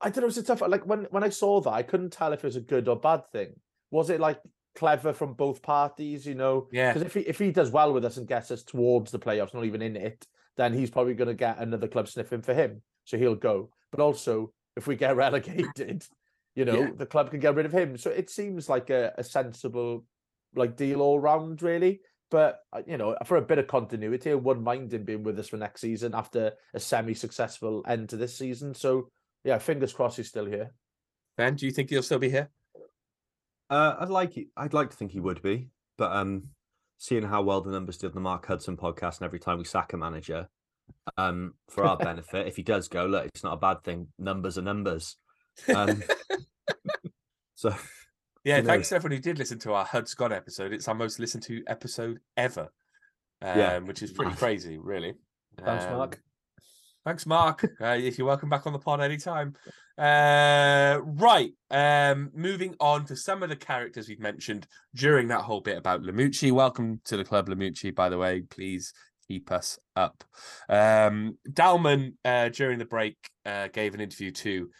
[0.00, 0.28] I don't know.
[0.28, 0.62] It's a tough.
[0.62, 2.96] Like when when I saw that, I couldn't tell if it was a good or
[2.98, 3.54] bad thing.
[3.90, 4.40] Was it like
[4.74, 6.26] clever from both parties?
[6.26, 6.92] You know, Yeah.
[6.92, 9.54] Because if he if he does well with us and gets us towards the playoffs,
[9.54, 12.82] not even in it, then he's probably going to get another club sniffing for him,
[13.04, 13.70] so he'll go.
[13.90, 16.04] But also, if we get relegated,
[16.54, 16.90] you know, Yeah.
[16.96, 17.96] the club can get rid of him.
[17.96, 20.04] So it seems like a, a sensible
[20.54, 22.00] like deal all round, really.
[22.30, 25.38] But uh, you know, for a bit of continuity, I wouldn't mind him being with
[25.38, 28.74] us for next season after a semi-successful end to this season.
[28.74, 29.08] So
[29.44, 30.72] yeah, fingers crossed he's still here.
[31.36, 32.50] Ben, do you think he'll still be here?
[33.70, 34.48] Uh, I'd like it.
[34.56, 36.48] I'd like to think he would be, but um,
[36.98, 39.64] seeing how well the numbers did on the Mark Hudson podcast, and every time we
[39.64, 40.48] sack a manager,
[41.16, 44.08] um, for our benefit, if he does go, look, it's not a bad thing.
[44.18, 45.16] Numbers are numbers.
[45.74, 46.02] Um,
[47.54, 47.74] so
[48.44, 50.72] Yeah, Who thanks to everyone who did listen to our HUD's Gone episode.
[50.72, 52.72] It's our most listened to episode ever,
[53.42, 53.78] um, Yeah.
[53.78, 55.14] which is pretty crazy, really.
[55.62, 56.20] Thanks, Um, Mark.
[57.04, 57.64] Thanks, Mark.
[57.80, 59.54] uh, if you're welcome back on the pod anytime.
[60.00, 61.52] Uh, right.
[61.70, 66.02] Um, moving on to some of the characters we've mentioned during that whole bit about
[66.02, 66.50] Lamouchi.
[66.50, 68.40] Welcome to the club, Lamouchi, by the way.
[68.40, 68.94] Please
[69.28, 70.24] keep us up.
[70.70, 74.70] Um, Dalman, uh, during the break, uh, gave an interview to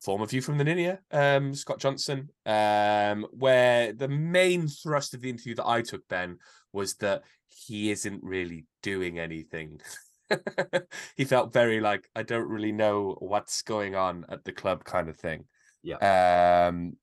[0.00, 5.28] former view from the Ninian, um, Scott Johnson, um, where the main thrust of the
[5.28, 6.38] interview that I took, Ben,
[6.72, 9.82] was that he isn't really doing anything.
[11.16, 15.08] he felt very like I don't really know what's going on at the club kind
[15.08, 15.44] of thing.
[15.82, 16.66] Yeah.
[16.68, 16.96] Um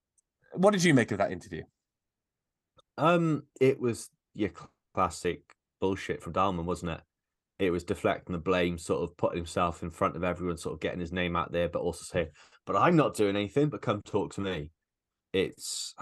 [0.53, 1.63] what did you make of that interview?
[2.97, 4.51] Um, it was your
[4.93, 5.41] classic
[5.79, 7.01] bullshit from Dalman, wasn't it?
[7.59, 10.79] It was deflecting the blame, sort of putting himself in front of everyone, sort of
[10.79, 12.29] getting his name out there, but also saying,
[12.65, 13.69] "But I'm not doing anything.
[13.69, 14.71] But come talk to me."
[15.33, 15.95] It's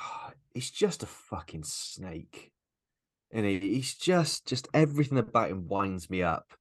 [0.54, 2.52] it's just a fucking snake,
[3.32, 6.54] and he, he's just just everything about him winds me up.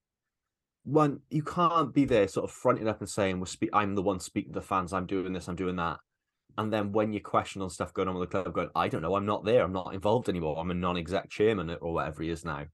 [0.85, 3.69] One, you can't be there, sort of fronting up and saying, "We're speak.
[3.73, 4.93] I'm the one speaking to the fans.
[4.93, 5.47] I'm doing this.
[5.47, 5.99] I'm doing that."
[6.57, 9.01] And then when you question on stuff going on with the club, going, I don't
[9.01, 12.29] know, I'm not there, I'm not involved anymore, I'm a non-exec chairman or whatever he
[12.29, 12.65] is now.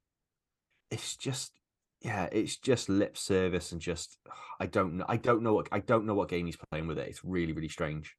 [0.91, 1.53] It's just,
[2.01, 4.17] yeah, it's just lip service and just,
[4.59, 6.99] I don't know, I don't know what, I don't know what game he's playing with
[6.99, 7.07] it.
[7.07, 8.15] It's really, really strange.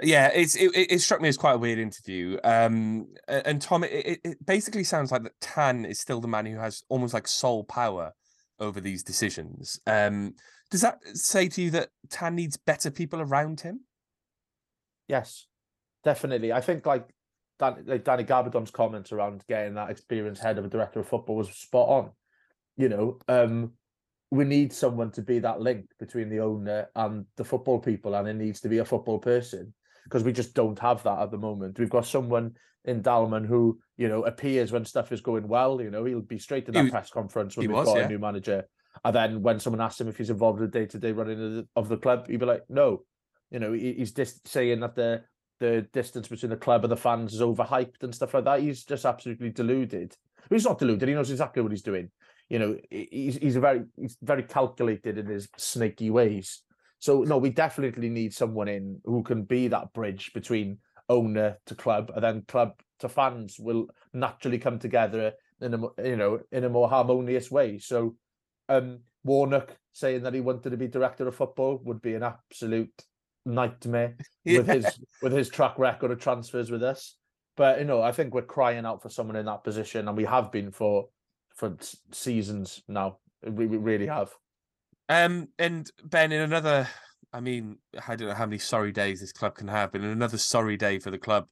[0.00, 2.38] Yeah, it's it, it struck me as quite a weird interview.
[2.44, 6.56] Um and Tom, it, it basically sounds like that Tan is still the man who
[6.56, 8.12] has almost like sole power
[8.60, 9.80] over these decisions.
[9.86, 10.34] Um
[10.70, 13.80] does that say to you that Tan needs better people around him?
[15.08, 15.46] Yes,
[16.04, 16.52] definitely.
[16.52, 17.08] I think like
[17.58, 21.36] Dan, like Danny Gabbidon's comments around getting that experienced head of a director of football
[21.36, 22.10] was spot on.
[22.76, 23.72] You know, um,
[24.30, 28.28] we need someone to be that link between the owner and the football people, and
[28.28, 29.72] it needs to be a football person
[30.08, 31.78] because we just don't have that at the moment.
[31.78, 35.82] We've got someone in Dalman who, you know, appears when stuff is going well.
[35.82, 38.04] You know, he'll be straight in that He- press conference when we've was, got yeah.
[38.04, 38.64] a new manager.
[39.04, 41.68] And then when someone asks him if he's involved in the day-to-day running of the,
[41.76, 43.02] of the club, he'd be like, "No."
[43.50, 45.22] You know, he, he's just saying that the
[45.60, 48.60] the distance between the club and the fans is overhyped and stuff like that.
[48.60, 50.16] He's just absolutely deluded.
[50.50, 51.08] He's not deluded.
[51.08, 52.10] He knows exactly what he's doing.
[52.48, 56.62] You know, he's he's a very he's very calculated in his snaky ways.
[56.98, 61.74] So no, we definitely need someone in who can be that bridge between owner to
[61.74, 66.64] club, and then club to fans will naturally come together in a you know in
[66.64, 67.78] a more harmonious way.
[67.78, 68.16] So,
[68.68, 73.04] um, Warnock saying that he wanted to be director of football would be an absolute
[73.44, 77.16] nightmare with his with his track record of transfers with us.
[77.56, 80.24] But you know, I think we're crying out for someone in that position, and we
[80.24, 81.08] have been for
[81.54, 81.76] for
[82.12, 83.18] seasons now.
[83.42, 84.30] We, we really have.
[85.08, 86.88] Um, and Ben, in another,
[87.32, 90.08] I mean, I don't know how many sorry days this club can have, but in
[90.08, 91.46] another sorry day for the club,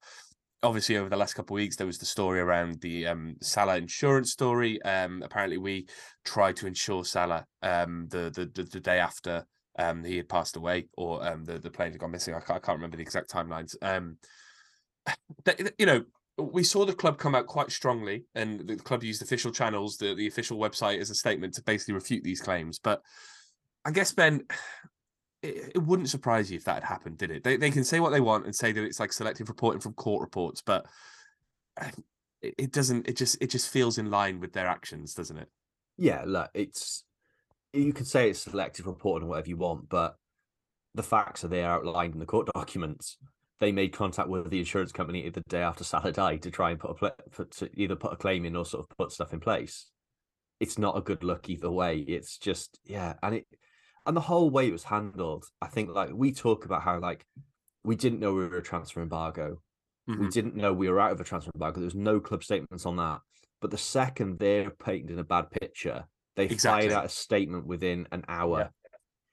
[0.63, 3.77] obviously over the last couple of weeks there was the story around the um Sala
[3.77, 4.81] insurance story.
[4.83, 5.87] Um, apparently we
[6.25, 9.47] tried to insure Sala um the the the, the day after
[9.79, 12.35] um he had passed away or um the the plane had gone missing.
[12.35, 13.75] I can't, I can't remember the exact timelines.
[13.83, 14.19] Um,
[15.45, 16.05] that- you know.
[16.39, 20.13] We saw the club come out quite strongly, and the club used official channels, the,
[20.15, 22.79] the official website, as a statement to basically refute these claims.
[22.79, 23.01] But
[23.87, 24.43] I guess Ben,
[25.43, 27.45] it, it wouldn't surprise you if that had happened, did it?
[27.45, 29.95] They they can say what they want and say that it's like selective reporting from
[29.95, 30.87] court reports, but
[31.81, 31.91] uh,
[32.43, 33.09] it, it doesn't.
[33.09, 35.49] It just it just feels in line with their actions, doesn't it?
[35.97, 37.05] Yeah, look, it's
[37.73, 40.17] you can say it's selective reporting or whatever you want, but
[40.95, 43.19] the facts are there outlined in the court documents.
[43.61, 46.81] They made contact with the insurance company the day after Sala died to try and
[46.81, 49.41] put a put to either put a claim in or sort of put stuff in
[49.41, 49.87] place.
[50.59, 51.99] It's not a good look either way.
[51.99, 53.47] It's just yeah, and it
[54.07, 55.45] and the whole way it was handled.
[55.61, 57.25] I think like we talk about how like
[57.85, 59.61] we didn't know we were a transfer embargo.
[60.07, 60.33] We Mhm.
[60.33, 61.81] didn't know we were out of a transfer embargo.
[61.81, 63.21] There was no club statements on that.
[63.61, 66.05] But the second they're painted in a bad picture,
[66.37, 66.89] they Exactly.
[66.89, 68.71] fired out a statement within an hour.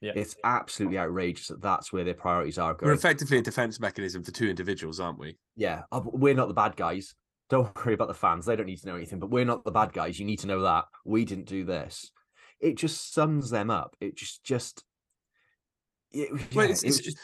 [0.02, 0.14] Yeah.
[0.16, 2.90] It's absolutely outrageous that that's where their priorities are going.
[2.90, 5.38] We're effectively a defense mechanism for two individuals, aren't we?
[5.56, 7.14] yeah, we're not the bad guys.
[7.50, 8.46] Don't worry about the fans.
[8.46, 10.20] They don't need to know anything, but we're not the bad guys.
[10.20, 10.86] You need to know that.
[11.06, 12.12] We didn't do this.
[12.63, 13.95] It just sums them up.
[13.99, 14.84] It just, just,
[16.12, 17.17] it, Well, yeah, it's, it's, just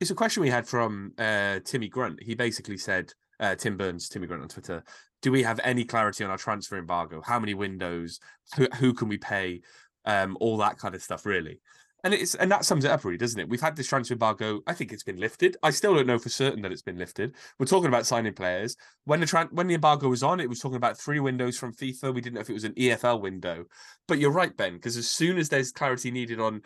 [0.00, 2.22] it's a question we had from uh, Timmy Grunt.
[2.22, 4.82] He basically said, uh, Tim Burns, Timmy Grunt on Twitter,
[5.22, 7.22] do we have any clarity on our transfer embargo?
[7.24, 8.18] How many windows?
[8.56, 9.60] Who, who can we pay?
[10.04, 11.60] Um, all that kind of stuff, really.
[12.04, 13.48] And it's and that sums it up, really, doesn't it?
[13.48, 14.60] We've had this transfer embargo.
[14.66, 15.56] I think it's been lifted.
[15.62, 17.34] I still don't know for certain that it's been lifted.
[17.58, 18.76] We're talking about signing players.
[19.04, 21.74] When the tran- when the embargo was on, it was talking about three windows from
[21.74, 22.14] FIFA.
[22.14, 23.64] We didn't know if it was an EFL window.
[24.08, 26.62] But you're right, Ben, because as soon as there's clarity needed on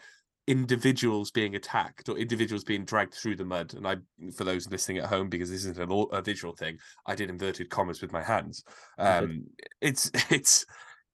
[0.47, 3.75] individuals being attacked or individuals being dragged through the mud.
[3.75, 3.97] And I,
[4.37, 7.71] for those listening at home, because this isn't an, a visual thing, I did inverted
[7.71, 8.65] commas with my hands.
[8.99, 9.45] Um,
[9.81, 10.67] it's it's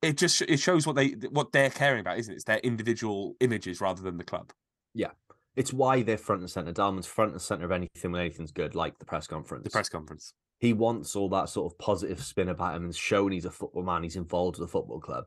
[0.03, 2.37] it just it shows what they what they're caring about, isn't it?
[2.37, 4.53] It's their individual images rather than the club.
[4.95, 5.11] Yeah,
[5.57, 6.73] it's why they're front and center.
[6.73, 9.65] Dalman's front and center of anything when anything's good, like the press conference.
[9.65, 10.33] The press conference.
[10.59, 13.83] he wants all that sort of positive spin about him and showing he's a football
[13.83, 15.25] man, he's involved with the football club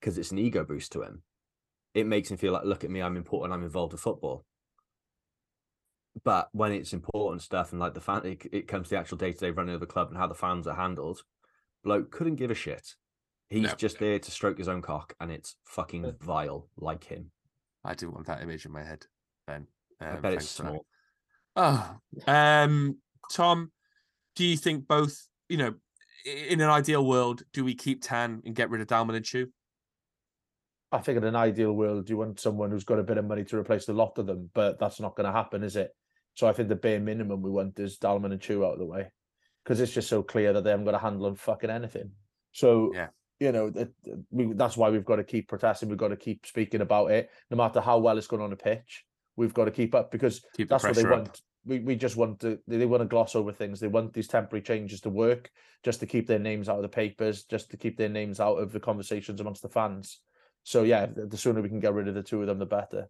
[0.00, 1.22] because it's an ego boost to him.
[1.94, 4.44] It makes him feel like, look at me, I'm important, I'm involved with football.
[6.22, 9.18] But when it's important stuff and like the fan, it, it comes to the actual
[9.18, 11.22] day to day running of the club and how the fans are handled,
[11.82, 12.94] bloke couldn't give a shit.
[13.54, 13.74] He's No.
[13.76, 17.30] just there to stroke his own cock and it's fucking vile like him.
[17.84, 19.06] I do want that image in my head,
[19.46, 19.68] Ben.
[20.00, 20.68] I Um, bet it's thanks for that.
[20.70, 20.86] small.
[22.26, 22.98] Oh, um,
[23.30, 23.70] Tom,
[24.34, 25.28] do you think both?
[25.48, 25.74] You know,
[26.24, 29.52] in an ideal world, do we keep Tan and get rid of Dalman and Choo?
[30.90, 33.44] I think in an ideal world, you want someone who's got a bit of money
[33.44, 35.94] to replace the lot of them, but that's not going to happen, is it?
[36.34, 38.84] So I think the bare minimum we want is Dalman and Choo out of the
[38.84, 39.12] way
[39.62, 42.10] because it's just so clear that they haven't got a handle on fucking anything.
[42.50, 43.10] So Yeah.
[43.40, 43.90] You know that
[44.30, 45.88] we, that's why we've got to keep protesting.
[45.88, 48.56] We've got to keep speaking about it, no matter how well it's going on the
[48.56, 49.04] pitch.
[49.36, 51.10] We've got to keep up because Keep the that's what they up.
[51.10, 51.40] want.
[51.66, 53.80] We we just want to they, they want to gloss over things.
[53.80, 55.50] They want these temporary changes to work
[55.82, 58.56] just to keep their names out of the papers, just to keep their names out
[58.56, 60.20] of the conversations amongst the fans.
[60.62, 62.66] So yeah, the, the sooner we can get rid of the two of them, the
[62.66, 63.08] better.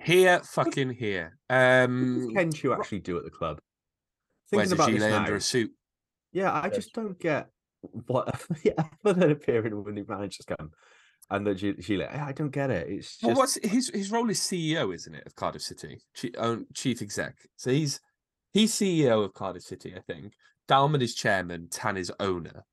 [0.00, 1.38] Here, fucking here.
[1.50, 3.58] Um, What does Ken Choo actually do at the club?
[4.52, 5.72] wears Thinking a about this gilet under a suit.
[6.32, 7.48] Yeah, I just don't get
[8.06, 8.72] what yeah,
[9.04, 10.70] other than appearing when the new managers come
[11.30, 12.88] and the G- like, I don't get it.
[12.88, 16.32] It's just Well, what's his his role is CEO, isn't it, of Cardiff City, chief,
[16.38, 17.36] own, chief exec.
[17.56, 18.00] So he's
[18.52, 20.32] he's CEO of Cardiff City, I think.
[20.68, 22.64] Dalman is chairman, Tan is owner,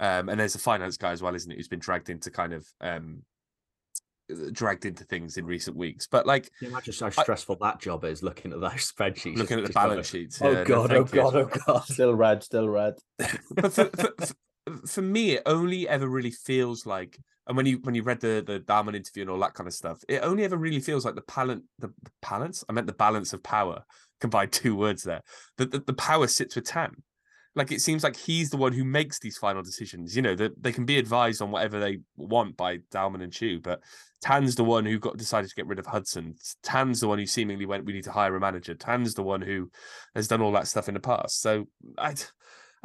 [0.00, 2.52] um, and there's a finance guy as well, isn't it, who's been dragged into kind
[2.52, 3.22] of um,
[4.52, 6.06] dragged into things in recent weeks.
[6.06, 9.36] But like, Can you imagine how stressful that job is looking at those spreadsheets?
[9.36, 10.40] looking at the balance sheets.
[10.42, 11.20] Oh yeah, no, god, oh thank you.
[11.22, 11.84] god, oh god.
[11.84, 12.94] Still red, still red.
[13.50, 14.34] but for, for,
[14.86, 18.42] for- me, it only ever really feels like, and when you when you read the
[18.46, 21.14] the Dalman interview and all that kind of stuff, it only ever really feels like
[21.14, 22.64] the palance, the, the balance.
[22.68, 23.84] I meant the balance of power.
[24.20, 25.20] Combined two words there.
[25.58, 27.02] That the, the power sits with Tan.
[27.54, 30.16] Like it seems like he's the one who makes these final decisions.
[30.16, 33.60] You know that they can be advised on whatever they want by Dalman and Choo,
[33.60, 33.80] but
[34.22, 36.34] Tan's the one who got decided to get rid of Hudson.
[36.62, 39.42] Tan's the one who seemingly went, "We need to hire a manager." Tan's the one
[39.42, 39.70] who
[40.14, 41.40] has done all that stuff in the past.
[41.40, 41.66] So
[41.98, 42.14] I,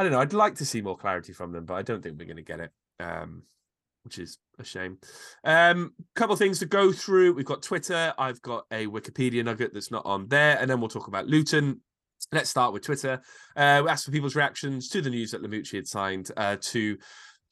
[0.01, 0.19] I don't know.
[0.19, 2.41] I'd like to see more clarity from them, but I don't think we're going to
[2.41, 2.71] get it.
[2.99, 3.43] Um,
[4.03, 4.97] which is a shame.
[5.43, 7.33] Um, couple things to go through.
[7.33, 8.11] We've got Twitter.
[8.17, 11.81] I've got a Wikipedia nugget that's not on there, and then we'll talk about Luton.
[12.31, 13.21] Let's start with Twitter.
[13.55, 16.97] Uh, we asked for people's reactions to the news that Lamouchi had signed uh, to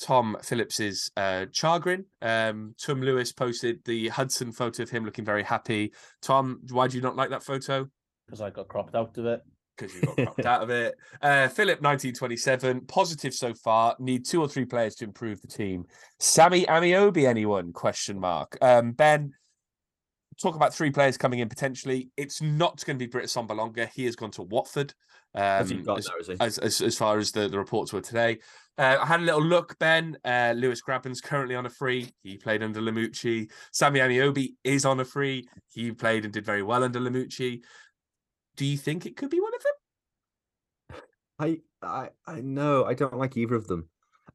[0.02, 2.06] Tom Phillips's uh, chagrin.
[2.24, 5.94] Um, Tom Lewis posted the Hudson photo of him looking very happy.
[6.24, 7.88] Tom, why do you not like that photo?
[8.26, 9.44] Because I got cropped out of it.
[9.80, 10.96] Because you got cropped out of it.
[11.22, 13.96] Uh, Philip, 1927, positive so far.
[14.00, 15.86] Need two or three players to improve the team.
[16.20, 17.72] Sammy Ameobi, anyone?
[17.72, 18.58] Question mark.
[18.62, 19.34] Um, ben,
[20.42, 22.10] talk about three players coming in potentially.
[22.18, 23.90] It's not going to be Britt Assombalonga.
[23.94, 24.94] He has gone to Watford.
[25.36, 28.40] Um, as, there, as, as, as far as the, the reports were today.
[28.80, 30.18] Uh, I had a little look, Ben.
[30.24, 32.10] Uh, Lewis Grabban's currently on a free.
[32.24, 33.52] He played under Lamouchi.
[33.72, 35.48] Sammy Ameobi is on a free.
[35.68, 37.62] He played and did very well under Lamouchi.
[38.60, 39.64] Do you think it could be one of
[40.92, 41.02] them?
[41.40, 43.88] I I I know I don't like either of them.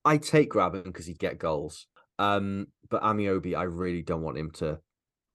[0.02, 1.86] I take Grabban because he'd get goals.
[2.18, 4.80] Um, but Ameobi, I really don't want him to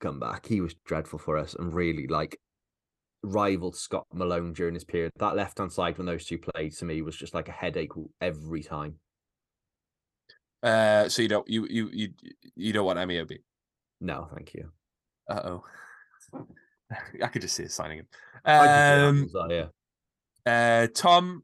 [0.01, 0.47] come back.
[0.47, 2.39] He was dreadful for us and really like
[3.21, 5.11] rivaled Scott Malone during his period.
[5.17, 7.91] That left hand side when those two played to me was just like a headache
[8.19, 8.95] every time.
[10.63, 12.09] Uh, so you don't you you you
[12.55, 13.43] you don't want Ameobi?
[14.01, 14.71] No, thank you.
[15.29, 15.41] Uh
[16.33, 16.45] oh.
[17.23, 18.07] I could just see it signing him.
[18.45, 19.47] Um, Hamza,
[20.45, 20.83] yeah.
[20.83, 21.43] uh, Tom,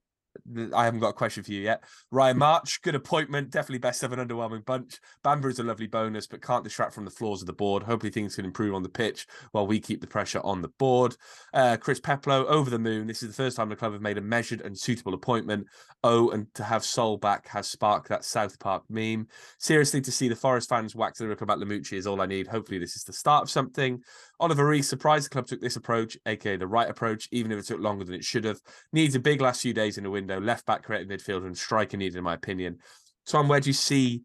[0.73, 1.83] I haven't got a question for you yet.
[2.11, 3.49] Ryan March, good appointment.
[3.49, 4.99] Definitely best of an underwhelming bunch.
[5.23, 7.83] Bamba is a lovely bonus, but can't distract from the flaws of the board.
[7.83, 11.15] Hopefully, things can improve on the pitch while we keep the pressure on the board.
[11.53, 13.07] Uh, Chris Peplow, over the moon.
[13.07, 15.67] This is the first time the club have made a measured and suitable appointment.
[16.03, 19.27] Oh, and to have Sol back has sparked that South Park meme.
[19.57, 22.47] Seriously, to see the Forest fans wax lyrical about Lamouchi is all I need.
[22.47, 24.01] Hopefully, this is the start of something.
[24.39, 27.65] Oliver Rees, surprised the club took this approach, aka the right approach, even if it
[27.65, 28.59] took longer than it should have.
[28.93, 30.34] Needs a big last few days in the window.
[30.39, 32.79] Left back, creative midfielder, and striker needed, in my opinion.
[33.27, 34.23] Tom, where do you see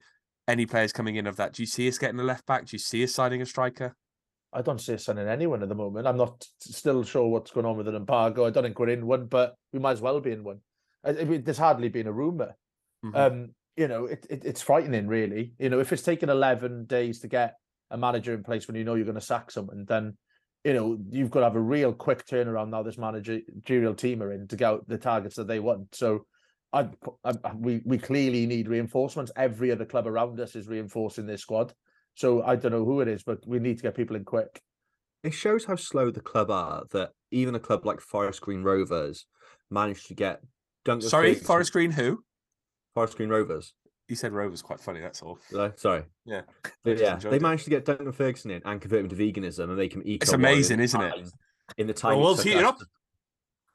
[0.48, 1.54] any players coming in of that?
[1.54, 2.66] Do you see us getting a left back?
[2.66, 3.94] Do you see us signing a striker?
[4.52, 6.06] I don't see us signing anyone at the moment.
[6.06, 8.46] I'm not still sure what's going on with an embargo.
[8.46, 10.60] I don't think we're in one, but we might as well be in one.
[11.04, 12.56] I, I mean, there's hardly been a rumor.
[13.04, 13.16] Mhm.
[13.16, 15.52] Um, you know, it, it, it's frightening, really.
[15.58, 17.54] You know, if it's taken 11 days to get
[17.90, 20.16] a manager in place when you know you're going to sack someone, then
[20.64, 22.82] you know you've got to have a real quick turnaround now.
[22.82, 25.94] This managerial team are in to get out the targets that they want.
[25.94, 26.26] So,
[26.72, 26.88] I,
[27.24, 29.32] I we we clearly need reinforcements.
[29.36, 31.72] Every other club around us is reinforcing their squad.
[32.14, 34.60] So I don't know who it is, but we need to get people in quick.
[35.22, 39.26] It shows how slow the club are that even a club like Forest Green Rovers
[39.70, 40.40] managed to get
[40.84, 42.24] Duncan Sorry, Forest Green, who?
[42.94, 43.74] Forest Green Rovers.
[44.10, 45.38] You said Rovers quite funny, that's all.
[45.50, 46.02] Did Sorry.
[46.26, 46.42] Yeah.
[46.82, 47.42] But yeah, they it.
[47.42, 50.24] managed to get Duncan Ferguson in and convert him to veganism and make him eco.
[50.24, 51.28] It's amazing, isn't it?
[51.78, 52.78] In the time, it world's took heating us up.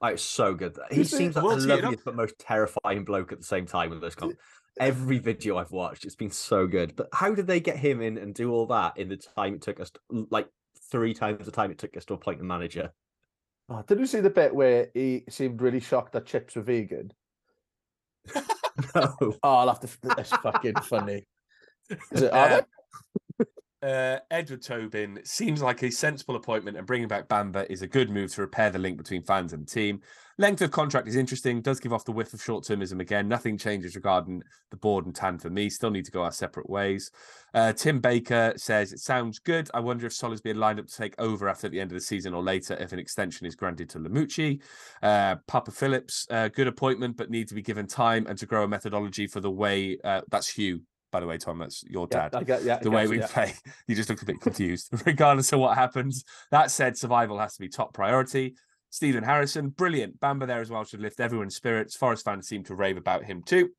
[0.02, 0.78] Oh, it's so good.
[0.92, 1.18] He Is it?
[1.18, 1.84] seems The like the world's heating up.
[1.84, 4.36] loveliest but most terrifying bloke at the same time in this con-
[4.78, 6.98] Every video I've watched, it's been so good.
[6.98, 9.62] But how did they get him in and do all that in the time it
[9.62, 9.92] took us?
[9.92, 10.50] To, like
[10.92, 12.92] three times the time it took us to appoint the manager.
[13.70, 17.14] Oh, did you see the bit where he seemed really shocked that chips were vegan?
[18.94, 19.16] No.
[19.22, 19.88] Oh, I'll have to.
[20.02, 21.26] That's fucking funny.
[22.12, 22.34] Is it?
[22.34, 22.66] Are Uh, they?
[23.82, 28.10] Uh, Edward Tobin seems like a sensible appointment, and bringing back Bamba is a good
[28.10, 30.02] move to repair the link between fans and team.
[30.38, 33.30] Length of contract is interesting, does give off the whiff of short termism again.
[33.30, 35.70] Nothing changes regarding the board and Tan for me.
[35.70, 37.10] Still need to go our separate ways.
[37.54, 39.70] Uh, Tim Baker says it sounds good.
[39.74, 42.02] I wonder if Sol being lined up to take over after the end of the
[42.02, 44.62] season or later if an extension is granted to Lamouchi.
[45.02, 48.64] Uh, Papa Phillips, uh, good appointment, but need to be given time and to grow
[48.64, 49.98] a methodology for the way.
[50.04, 50.82] Uh, that's Hugh,
[51.16, 51.60] by the way, Tom.
[51.60, 53.28] That's your Yeah, dad I get, yeah, the way guess, we yeah.
[53.28, 53.54] play.
[53.88, 56.26] You just looked a bit confused, regardless of what happens.
[56.52, 58.56] That said, survival has to be top priority.
[58.90, 60.20] Stephen Harrison, brilliant.
[60.20, 61.96] Bamba there as well should lift everyone's spirits.
[61.96, 63.70] Forest fans seem to rave about him too.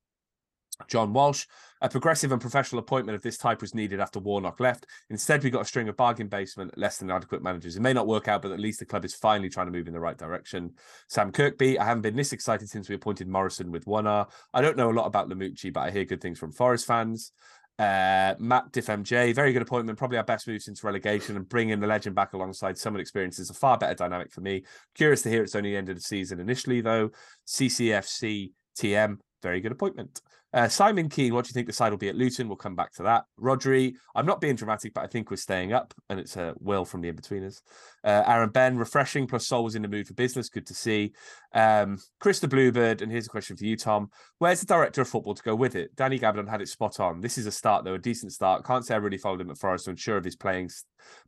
[0.89, 1.47] John Walsh,
[1.81, 4.87] a progressive and professional appointment of this type was needed after Warnock left.
[5.11, 7.77] Instead, we got a string of bargain basement, less than adequate managers.
[7.77, 9.87] It may not work out, but at least the club is finally trying to move
[9.87, 10.73] in the right direction.
[11.09, 14.27] Sam Kirkby, I haven't been this excited since we appointed Morison with one R.
[14.55, 17.33] I don't know a lot about Lamouchi, but I hear good things from Forest fans.
[17.79, 21.79] Uh, Matt Diff MJ, very good appointment, probably our best move since relegation, and bringing
[21.79, 24.65] the legend back alongside someone experienced is a far better dynamic for me.
[24.95, 27.11] Curious to hear it's only the end of the season initially, though.
[27.47, 30.21] CCFC TM, very good appointment.
[30.53, 32.49] Uh, Simon Keane, what do you think the side will be at Luton?
[32.49, 33.25] We'll come back to that.
[33.39, 36.85] Rodri, I'm not being dramatic, but I think we're staying up, and it's a will
[36.85, 37.61] from the in-betweeners.
[38.03, 40.49] Uh, Aaron Ben, refreshing, plus Sol was in the mood for business.
[40.49, 41.13] Good to see.
[41.53, 44.09] Um, Chris the Bluebird, and here's a question for you, Tom.
[44.39, 45.95] Where's the director of football to go with it?
[45.95, 47.21] Danny Gabbidon had it spot on.
[47.21, 48.65] This is a start, though, a decent start.
[48.65, 50.71] Can't say I really followed him at Forest, so unsure of his playing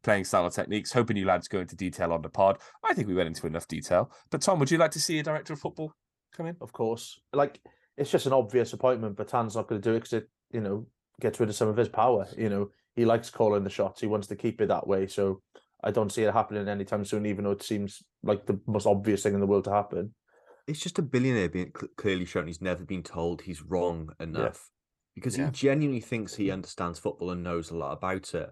[0.03, 0.93] playing style or techniques.
[0.93, 2.59] Hoping you lads go into detail on the pod.
[2.83, 4.11] I think we went into enough detail.
[4.31, 5.93] But Tom, would you like to see a director of football
[6.35, 6.57] come in?
[6.61, 7.61] Of course, like
[7.99, 10.61] it's just an obvious appointment, but Tan's not going to do it because it, you
[10.61, 10.87] know,
[11.21, 12.27] gets rid of some of his power.
[12.37, 14.01] You know, he likes calling the shots.
[14.01, 15.07] He wants to keep it that way.
[15.07, 15.43] So
[15.83, 19.23] I don't see it happening anytime soon, even though it seems like the most obvious
[19.23, 20.15] thing in the world to happen.
[20.67, 24.71] It's just a billionaire being clearly shown he's never been told he's wrong enough
[25.15, 25.47] because Yeah.
[25.47, 26.53] he genuinely thinks he mm.
[26.53, 28.51] understands football and knows a lot about it.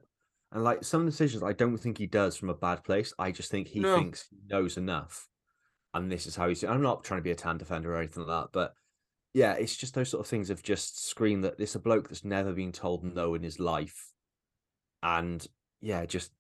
[0.53, 3.13] And like some decisions, I don't think he does from a bad place.
[3.19, 3.97] I just think he No.
[3.97, 5.29] thinks he knows enough,
[5.93, 6.65] and this is how he's.
[6.65, 8.75] I'm not trying to be a tan defender or anything like that, but
[9.37, 12.25] yeah, it's just those sort of things of just scream that it's a bloke that's
[12.25, 14.13] never been told no in his life,
[15.03, 15.47] and
[15.83, 16.33] yeah, just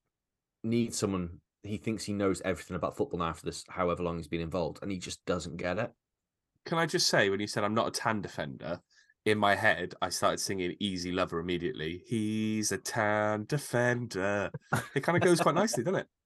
[0.64, 1.42] needs someone.
[1.62, 4.78] He thinks he knows everything about football now after this, however long he's been involved,
[4.80, 5.92] and he just doesn't get it.
[6.64, 8.80] Can I just say, when you said I'm not a tan defender,
[9.26, 12.02] in my head, I started singing Easy Lover immediately.
[12.06, 14.50] He's a tan defender.
[14.94, 16.08] It kind of goes quite nicely, doesn't it?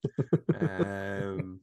[0.61, 1.61] Um,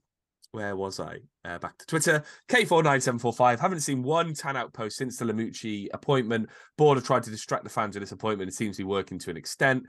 [0.52, 1.18] where was I?
[1.46, 2.24] Uh, back to Twitter.
[2.50, 3.60] K49745.
[3.60, 6.50] Haven't seen one tan outpost since the Lamouchi appointment.
[6.78, 8.50] Board have tried to distract the fans with this appointment.
[8.50, 9.84] It seems to be working to an extent.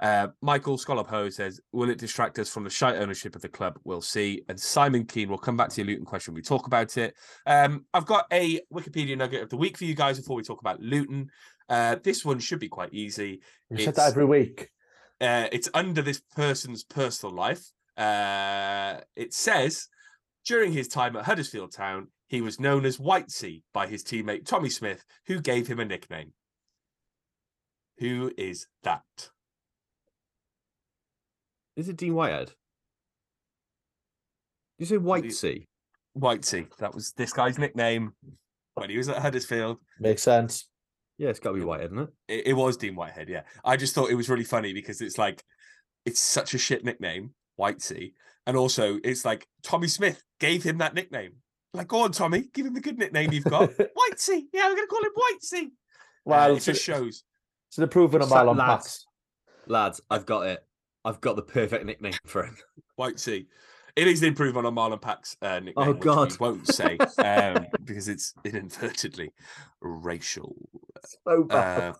[0.00, 3.48] Uh, Michael Scallop Ho says, Will it distract us from the shite ownership of the
[3.48, 3.78] club?
[3.84, 4.42] We'll see.
[4.48, 6.34] And Simon Keane, we'll come back to your Luton question.
[6.34, 7.14] We talk about it.
[7.46, 10.60] Um, I've got a Wikipedia nugget of the week for you guys before we talk
[10.60, 11.30] about Luton.
[11.68, 13.40] Uh, this one should be quite easy.
[13.70, 14.70] You said It's- that every week.
[15.20, 17.64] uh, it's under this person's personal life.
[17.96, 19.86] Uh, it says
[20.44, 24.70] during his time at Huddersfield Town, he was known as Whitesea by his teammate Tommy
[24.70, 26.32] Smith, who gave him a nickname.
[27.98, 29.02] Who is that?
[31.76, 32.52] Is it Dean Whitehead?
[34.78, 35.66] You say White Sea?
[36.18, 36.66] Whitesea.
[36.78, 38.12] That was this guy's nickname
[38.74, 39.78] when he was at Huddersfield.
[40.00, 40.68] Makes sense.
[41.18, 42.08] Yeah, it's got to be Whitehead, isn't it?
[42.28, 43.42] It, it was Dean Whitehead, yeah.
[43.64, 45.44] I just thought it was really funny because it's like
[46.04, 48.12] it's such a shit nickname, Whitesea,
[48.46, 51.34] and also it's like Tommy Smith gave him that nickname.
[51.74, 53.70] Like, go on, Tommy, give him the good nickname you've got.
[53.70, 55.70] Whitesea, yeah, we're gonna call him Whitesea.
[56.24, 57.24] Well, Well, it so, just shows.
[57.70, 58.70] so they're proving a Sa- mile on lads.
[58.84, 59.06] packs.
[59.66, 60.64] Lads, I've got it.
[61.04, 62.56] I've got the perfect nickname for him.
[62.98, 63.46] Whitesea.
[63.94, 65.74] It is the improvement on Marlon Pack's uh, nickname.
[65.76, 66.38] Oh, which we God.
[66.40, 69.30] won't say um, because it's inadvertently
[69.82, 70.54] racial.
[71.26, 71.94] So bad.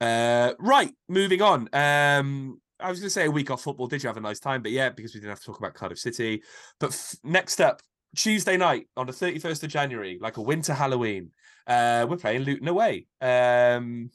[0.00, 1.68] Uh, uh, right, moving on.
[1.72, 3.86] Um, I was going to say a week off football.
[3.86, 4.62] Did you have a nice time?
[4.62, 6.42] But yeah, because we didn't have to talk about Cardiff City.
[6.78, 7.82] But f- next up,
[8.16, 11.30] Tuesday night on the 31st of January, like a winter Halloween,
[11.66, 13.06] uh, we're playing Luton away.
[13.20, 14.10] Um,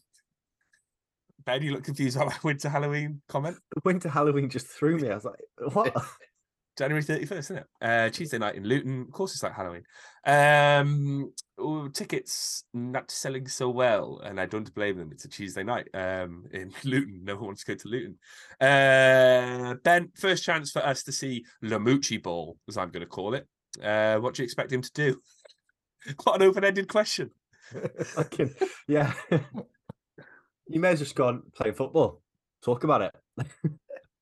[1.45, 3.57] ben, you look confused about my winter Halloween comment.
[3.83, 5.09] Winter Halloween just threw me.
[5.09, 5.39] I was like,
[5.73, 5.95] what?
[6.77, 7.65] January 31st, isn't it?
[7.81, 9.01] Uh, Tuesday night in Luton.
[9.01, 9.83] Of course, it's like Halloween.
[10.25, 15.11] Um, ooh, tickets not selling so well, and I don't blame them.
[15.11, 17.21] It's a Tuesday night um, in Luton.
[17.23, 18.17] No one wants to go to Luton.
[18.59, 23.35] Uh, ben, first chance for us to see Lamouchi ball, as I'm going to call
[23.35, 23.47] it.
[23.81, 25.21] Uh, what do you expect him to do?
[26.17, 27.31] Quite an open-ended question.
[28.03, 28.53] Fucking,
[28.87, 29.13] yeah.
[30.67, 32.21] you may have just gone playing football.
[32.63, 33.15] Talk about it.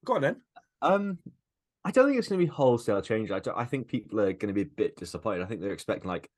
[0.03, 0.41] Go on then.
[0.81, 1.19] Um,
[1.83, 3.31] I don't think it's going to be wholesale change.
[3.31, 5.41] I, don't- I think people are going to be a bit disappointed.
[5.41, 6.29] I think they're expecting like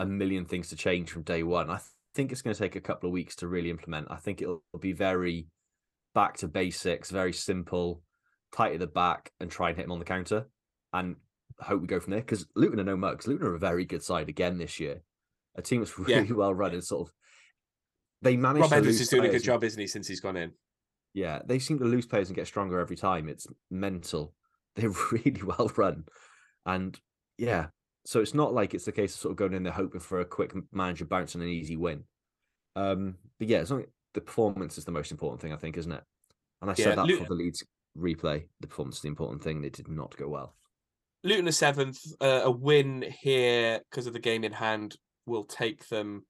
[0.00, 1.68] a million things to change from day one.
[1.70, 4.08] I th- think it's going to take a couple of weeks to really implement.
[4.10, 5.46] I think it'll be very
[6.14, 8.02] back to basics, very simple,
[8.52, 10.48] tight at the back, and try and hit them on the counter,
[10.94, 11.16] and
[11.60, 12.20] hope we go from there.
[12.20, 13.26] Because Luton are no mugs.
[13.26, 15.02] Luton are a very good side again this year.
[15.56, 16.20] A team that's Yeah.
[16.20, 17.14] really well run and sort of
[18.22, 18.62] they manage.
[18.62, 20.52] Rob lose is doing a good job, isn't he, since he's gone in?
[21.14, 23.28] yeah, they seem to lose players and get stronger every time.
[23.28, 24.34] It's mental.
[24.76, 26.04] They're really well run.
[26.66, 26.98] And
[27.36, 27.68] yeah,
[28.04, 30.20] so it's not like it's the case of sort of going in there hoping for
[30.20, 32.04] a quick manager bounce and an easy win.
[32.76, 33.82] Um, but yeah, it's not,
[34.14, 36.02] the performance is the most important thing, I think, isn't it?
[36.62, 37.64] And I Yeah, said that Luton- for the Leeds
[37.96, 38.44] replay.
[38.60, 39.60] The performance is the important thing.
[39.60, 40.54] They did not go well.
[41.24, 41.98] Luton are seventh.
[42.20, 44.96] Uh, a win here because of the game in hand
[45.26, 46.24] will take them.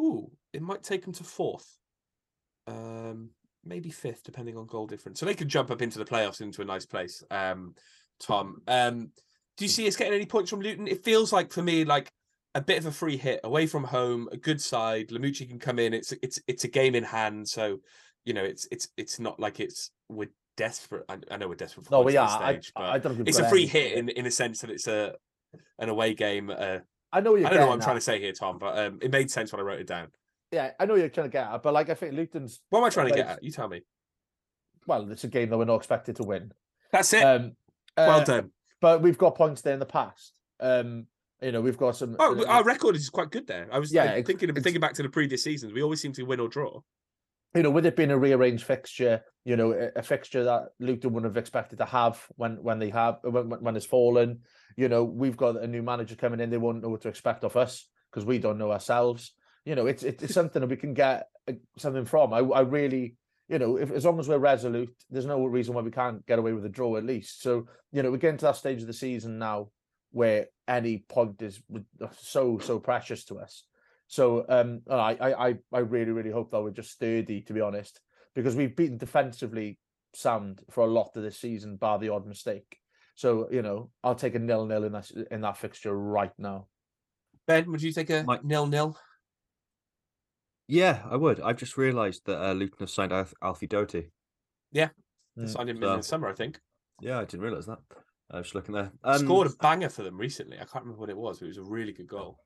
[0.00, 1.66] Ooh, it might take them to fourth.
[2.66, 3.30] Um,
[3.64, 5.20] maybe fifth, depending on goal difference.
[5.20, 7.22] So they could jump up into the playoffs into a nice place.
[7.30, 7.74] Um,
[8.20, 9.10] Tom, um,
[9.56, 10.88] do you see us getting any points from Luton?
[10.88, 12.10] It feels like for me, like
[12.54, 15.08] a bit of a free hit away from home, a good side.
[15.08, 15.94] Lamouchi can come in.
[15.94, 17.78] It's it's it's a game in hand, so
[18.24, 21.04] you know it's it's it's not like it's we're desperate.
[21.08, 22.54] I, I know we're desperate for No, we are.
[22.54, 24.70] this I, but I don't think it's a free hit in in a sense that
[24.70, 25.14] it's a
[25.78, 26.50] an away game.
[26.50, 26.78] Uh,
[27.12, 28.98] I know I don't know what I'm getting trying to say here, Tom, but um,
[29.02, 30.08] it made sense when I wrote it down.
[30.50, 32.84] Yeah, I know you're trying to get at, but like I think Luton's What am
[32.86, 33.42] I trying to get at?
[33.44, 33.82] You tell me.
[34.86, 36.52] well, it's a game that we're not expected to win.
[36.92, 37.22] That's it.
[37.22, 37.52] Um,
[37.96, 38.50] well uh, done.
[38.80, 40.32] But we've got points there in the past.
[40.58, 41.06] Um,
[41.40, 42.16] you know, we've got some.
[42.18, 43.68] Oh, uh, our record is quite good there.
[43.72, 45.72] I was Yeah, it's- thinking thinking back to the previous seasons.
[45.72, 46.80] We always seem to win or draw.
[47.54, 51.12] you know, with it being a rearranged fixture, you know, a, a fixture that Luton
[51.12, 54.40] wouldn't have expected to have when when they have when when it's fallen.
[54.76, 57.44] You know, we've got a new manager coming in; they won't know what to expect
[57.44, 59.32] of us because we don't know ourselves.
[59.64, 62.32] You know, it's it's, it's something that we can get uh, something from.
[62.32, 63.16] I I really,
[63.48, 66.38] you know, if as long as we're resolute, there's no reason why we can't get
[66.38, 67.42] away with a draw at least.
[67.42, 69.68] So you know, we're getting to that stage of the season now
[70.12, 71.60] where any point is
[72.18, 73.64] so so precious to us.
[74.06, 77.60] So um, I, I I I really really hope that we're just sturdy to be
[77.60, 78.00] honest,
[78.34, 79.78] because we've beaten defensively
[80.14, 82.78] sound for a lot of this season, bar the odd mistake.
[83.14, 86.66] So you know, I'll take a nil nil in that in that fixture right now.
[87.46, 88.96] Ben, would you take a Mike- nil nil?
[90.70, 91.40] Yeah, I would.
[91.40, 94.10] I've just realised that uh, Luton have signed Alf- Alfie Doughty.
[95.38, 95.48] Mm.
[95.48, 96.58] Signed him in So- the summer, I think.
[97.00, 97.78] Yeah, I didn't realise that.
[98.30, 98.92] I was just looking there.
[99.02, 100.56] Um, Scored a banger for them recently.
[100.58, 102.36] I can't remember what it was, but it was a really good goal.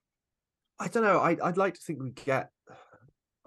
[0.78, 1.18] I don't know.
[1.18, 2.50] I, I'd like to think we get.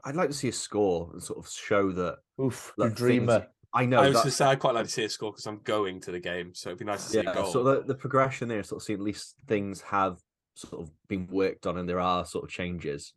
[0.03, 2.17] I'd like to see a score and sort of show that.
[2.41, 3.39] Oof, that you dreamer.
[3.39, 3.99] things- I know.
[4.01, 6.01] I was that- to say I'd quite like to see a score because I'm going
[6.01, 7.51] to the game, so it'd be nice to see yeah, a goal.
[7.51, 10.17] so the, the progression there, sort of see at least things have
[10.55, 13.13] sort of been worked on and there are sort of changes.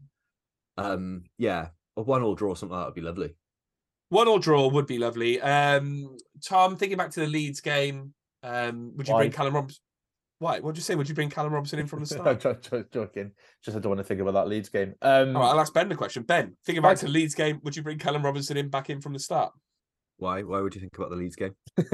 [0.85, 3.35] Um, yeah, a one all draw, something like that would be lovely.
[4.09, 5.41] One or draw would be lovely.
[5.41, 8.13] Um, Tom, thinking back to the Leeds game,
[8.43, 9.37] um, would you bring Why?
[9.37, 9.81] Callum Robinson?
[10.41, 10.59] Why?
[10.61, 10.95] What'd you say?
[10.95, 12.41] Would you bring Callum Robinson in from the I'm start?
[12.41, 13.33] jo- jo- joking.
[13.65, 14.95] Just I don't want to think about that Leeds game.
[15.03, 16.23] Um, All right, I'll ask Ben the question.
[16.25, 18.91] Ben, thinking back Like- to the Leeds game, would you bring Callum Robinson in back
[18.91, 19.53] in from the start?
[20.17, 20.43] Why?
[20.43, 21.55] Why would you think about the Leeds game?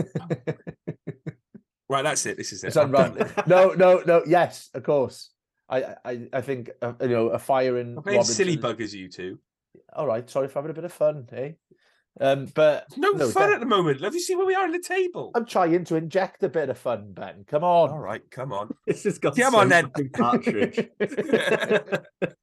[1.88, 2.36] Right, that's it.
[2.36, 2.68] This is it.
[2.68, 3.30] it's I'm unraveling.
[3.46, 4.22] no, no, no.
[4.26, 5.30] Yes, of course.
[5.68, 9.38] I, I, I think uh, you know a fire in I'm silly buggers, you two.
[9.94, 11.52] All right, sorry for having a bit of fun, eh?
[12.18, 14.00] Um, but No, No, fun at the moment.
[14.00, 15.32] Have you seen where we are in the table?
[15.34, 17.44] I'm trying to inject a bit of fun, Ben.
[17.46, 17.90] Come on.
[17.90, 18.74] All right, come on.
[18.86, 19.90] It's just got Come so on, then.
[19.90, 20.88] fucking partridge.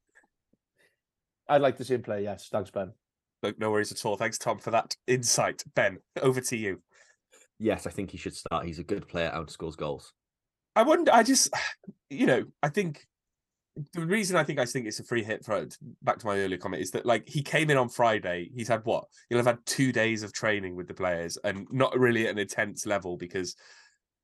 [1.48, 2.22] I'd like to see him play.
[2.22, 2.92] Yes, thanks, Ben.
[3.42, 4.16] Look, no worries at all.
[4.16, 5.62] Thanks, Tom, for that insight.
[5.74, 6.80] Ben, over to you.
[7.58, 8.66] yes, I think he should start.
[8.66, 10.12] He's a good player, outscores goals.
[10.76, 11.12] I wonder.
[11.12, 11.52] I just,
[12.10, 13.06] you know, I think
[13.92, 15.66] the reason I think I think it's a free hit for uh,
[16.02, 18.50] back to my earlier comment is that like he came in on Friday.
[18.54, 19.04] He's had what?
[19.28, 22.38] He'll have had two days of training with the players, and not really at an
[22.38, 23.56] intense level because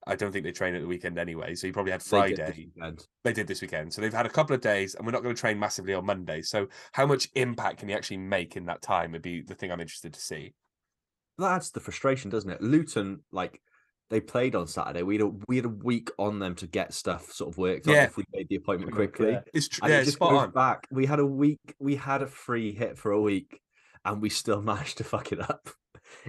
[0.06, 1.54] I don't think they train at the weekend anyway.
[1.54, 2.70] So he probably had They Friday.
[2.76, 3.06] weekend.
[3.24, 5.34] They did this weekend, so they've had a couple of days, and we're not going
[5.34, 6.42] to train massively on Monday.
[6.42, 9.12] So how much impact can he actually make in that time?
[9.12, 10.54] Would be the thing I'm interested to see.
[11.38, 12.62] That's the frustration, doesn't it?
[12.62, 13.60] Luton, like
[14.10, 15.02] they played on Saturday.
[15.02, 17.86] We had a we had a week on them to get stuff sort of worked
[17.88, 18.04] on Yeah.
[18.04, 19.30] if we made the appointment quickly.
[19.32, 19.40] yeah.
[19.54, 20.50] It's tr- And yeah, it just spot on.
[20.50, 20.86] back.
[20.90, 21.60] We had a week.
[21.78, 23.60] We had a free hit for a week,
[24.04, 25.70] and we still managed to fuck it up.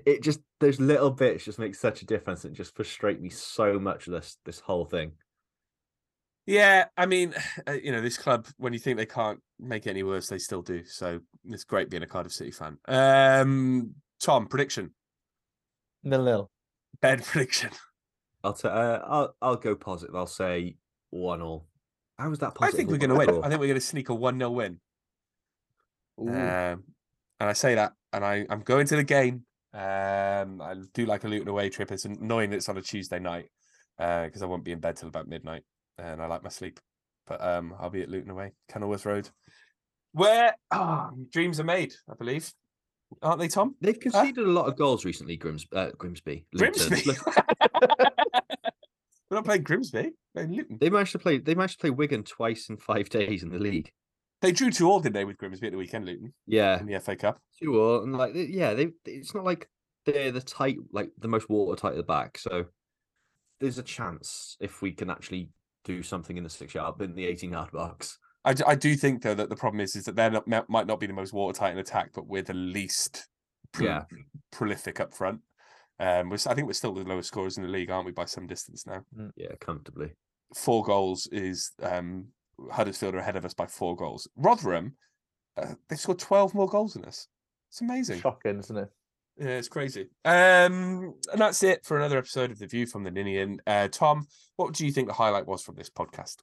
[0.06, 2.46] It just those little bits just make such a difference.
[2.46, 4.06] It just frustrate me so much.
[4.06, 5.14] This this whole thing.
[6.46, 7.34] Yeah, I mean,
[7.68, 10.38] uh, you know, this club, when you think they can't make it any worse, they
[10.38, 10.84] still do.
[10.86, 12.78] So it's great being a Cardiff City fan.
[12.88, 14.92] Um, Tom, prediction.
[16.04, 16.51] Nil nil.
[17.02, 17.72] Ben, prediction.
[18.44, 20.16] I'll t- uh, I'll I'll go positive.
[20.16, 20.76] I'll say
[21.10, 21.68] one all.
[22.18, 23.44] How was that I think we're going to win.
[23.44, 24.80] I think we're going to sneak a 1 0 win.
[26.20, 26.84] Um,
[27.40, 29.44] and I say that, and I, I'm going to the game.
[29.74, 31.92] Um, I do like a Luton away trip.
[31.92, 33.46] It's annoying that it's on a Tuesday night
[33.98, 35.64] because I won't be in bed till about midnight,
[35.98, 36.80] and I like my sleep.
[37.26, 39.30] But um, I'll be at Luton away, Kenilworth Road,
[40.12, 42.52] where ah, dreams are made, I believe,
[43.22, 43.76] aren't they, Tom?
[43.82, 45.38] They've conceded a lot of goals recently.
[45.38, 46.46] Grims, uh, Grimsby.
[46.54, 46.90] Luton.
[46.90, 47.12] Grimsby.
[49.30, 50.02] We're not playing Grimsby.
[50.02, 50.12] We're
[50.44, 50.78] playing Luton.
[50.80, 51.38] They managed to play.
[51.38, 53.92] They managed to play Wigan twice in five days in the league.
[54.42, 57.00] They drew two all, didn't they, with Grimsby at the weekend, Luton, Yeah, in the
[57.00, 57.40] FA Cup?
[57.62, 58.90] two all, and like yeah, they.
[59.06, 59.70] It's not like
[60.06, 62.38] they're the tight, like the most watertight at the back.
[62.40, 62.66] So
[63.60, 65.50] there's a chance if we can actually
[65.86, 68.18] do something in the six yard, in the eighteen yard box.
[68.44, 71.00] I, I do think though that the problem is is that they're not might- not
[71.00, 73.28] be the most watertight in attack, but we're the least
[73.72, 74.04] pro- Yeah.
[74.52, 75.42] prolific up front.
[76.00, 78.26] Um, we're, I think we're still the lowest scorers in the league, aren't we, by
[78.26, 79.06] some distance now?
[79.36, 80.14] Yeah, comfortably.
[80.56, 82.30] Four goals is um,
[82.72, 84.28] Huddersfield are ahead of us by four goals.
[84.36, 84.96] Rotherham,
[85.58, 87.28] uh, they've scored twelve more goals than us.
[87.70, 88.20] It's amazing.
[88.20, 88.90] Shocking, isn't it?
[89.38, 90.10] Yeah, it's crazy.
[90.26, 93.62] Um, and that's it for another episode of The View from the Ninian.
[93.66, 94.28] Uh, Tom,
[94.58, 96.38] what do you think the highlight was from this podcast?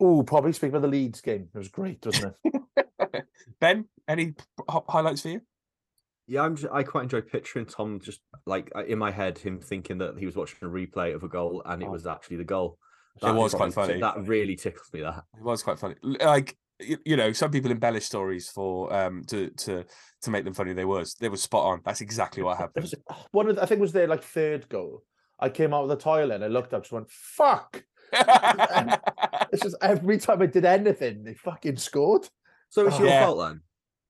[0.00, 1.48] Oh, probably speaking of the Leeds game.
[1.52, 3.24] It was great, wasn't it?
[3.60, 4.34] ben, any
[4.68, 5.40] highlights for you?
[6.26, 6.56] Yeah, I'm.
[6.56, 10.18] Just, I quite enjoy picturing Tom just like uh, in my head, him thinking that
[10.18, 11.90] he was watching a replay of a goal and it oh.
[11.90, 12.78] was actually the goal.
[13.22, 13.98] That it was quite funny.
[13.98, 15.00] That really tickles me.
[15.00, 15.96] That it was quite funny.
[16.02, 19.84] Like you know, some people embellish stories for um to to
[20.22, 20.74] to make them funny.
[20.74, 21.80] They was they were spot on.
[21.84, 22.84] That's exactly what happened.
[22.84, 22.94] Was,
[23.32, 25.02] one of the, I think it was their like third goal.
[25.40, 27.84] I came out of the toilet and I looked up, just went fuck.
[29.52, 32.28] it's just every time I did anything, they fucking scored.
[32.70, 33.24] So it's oh, your yeah.
[33.24, 33.60] fault then.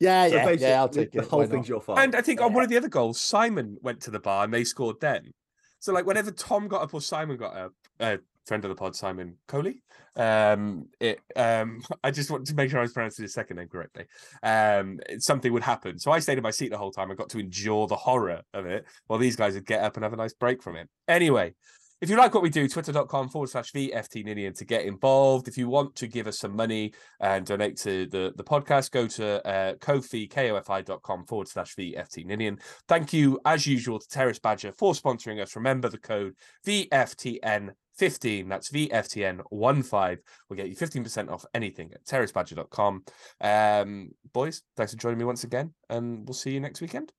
[0.00, 0.80] Yeah, so yeah, yeah.
[0.80, 1.22] I'll take the it.
[1.22, 1.98] The whole thing's your fault.
[1.98, 2.46] And I think yeah.
[2.46, 5.32] on one of the other goals, Simon went to the bar and they scored then.
[5.80, 8.16] So like whenever Tom got up or Simon got up, uh,
[8.48, 9.82] friend of the pod, Simon Coley.
[10.16, 13.68] Um, it, um, I just wanted to make sure I was pronouncing his second name
[13.68, 14.06] correctly.
[14.42, 15.98] Um, something would happen.
[15.98, 17.10] So I stayed in my seat the whole time.
[17.10, 20.02] I got to endure the horror of it while these guys would get up and
[20.02, 20.88] have a nice break from it.
[21.06, 21.54] Anyway,
[22.00, 25.48] if you like what we do, twitter.com forward slash VFT Ninian to get involved.
[25.48, 29.06] If you want to give us some money and donate to the, the podcast, go
[29.08, 32.58] to uh, Ko-fi, K-O-F-I.com forward slash VFT Ninian.
[32.86, 35.56] Thank you, as usual, to Terrace Badger for sponsoring us.
[35.56, 36.34] Remember the code
[36.66, 40.18] VFTN 15 that's vftn15
[40.48, 43.02] will get you 15% off anything at terracebadger.com
[43.40, 47.12] um boys thanks for joining me once again and we'll see you next weekend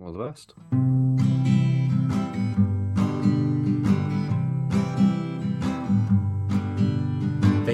[0.00, 0.54] all the best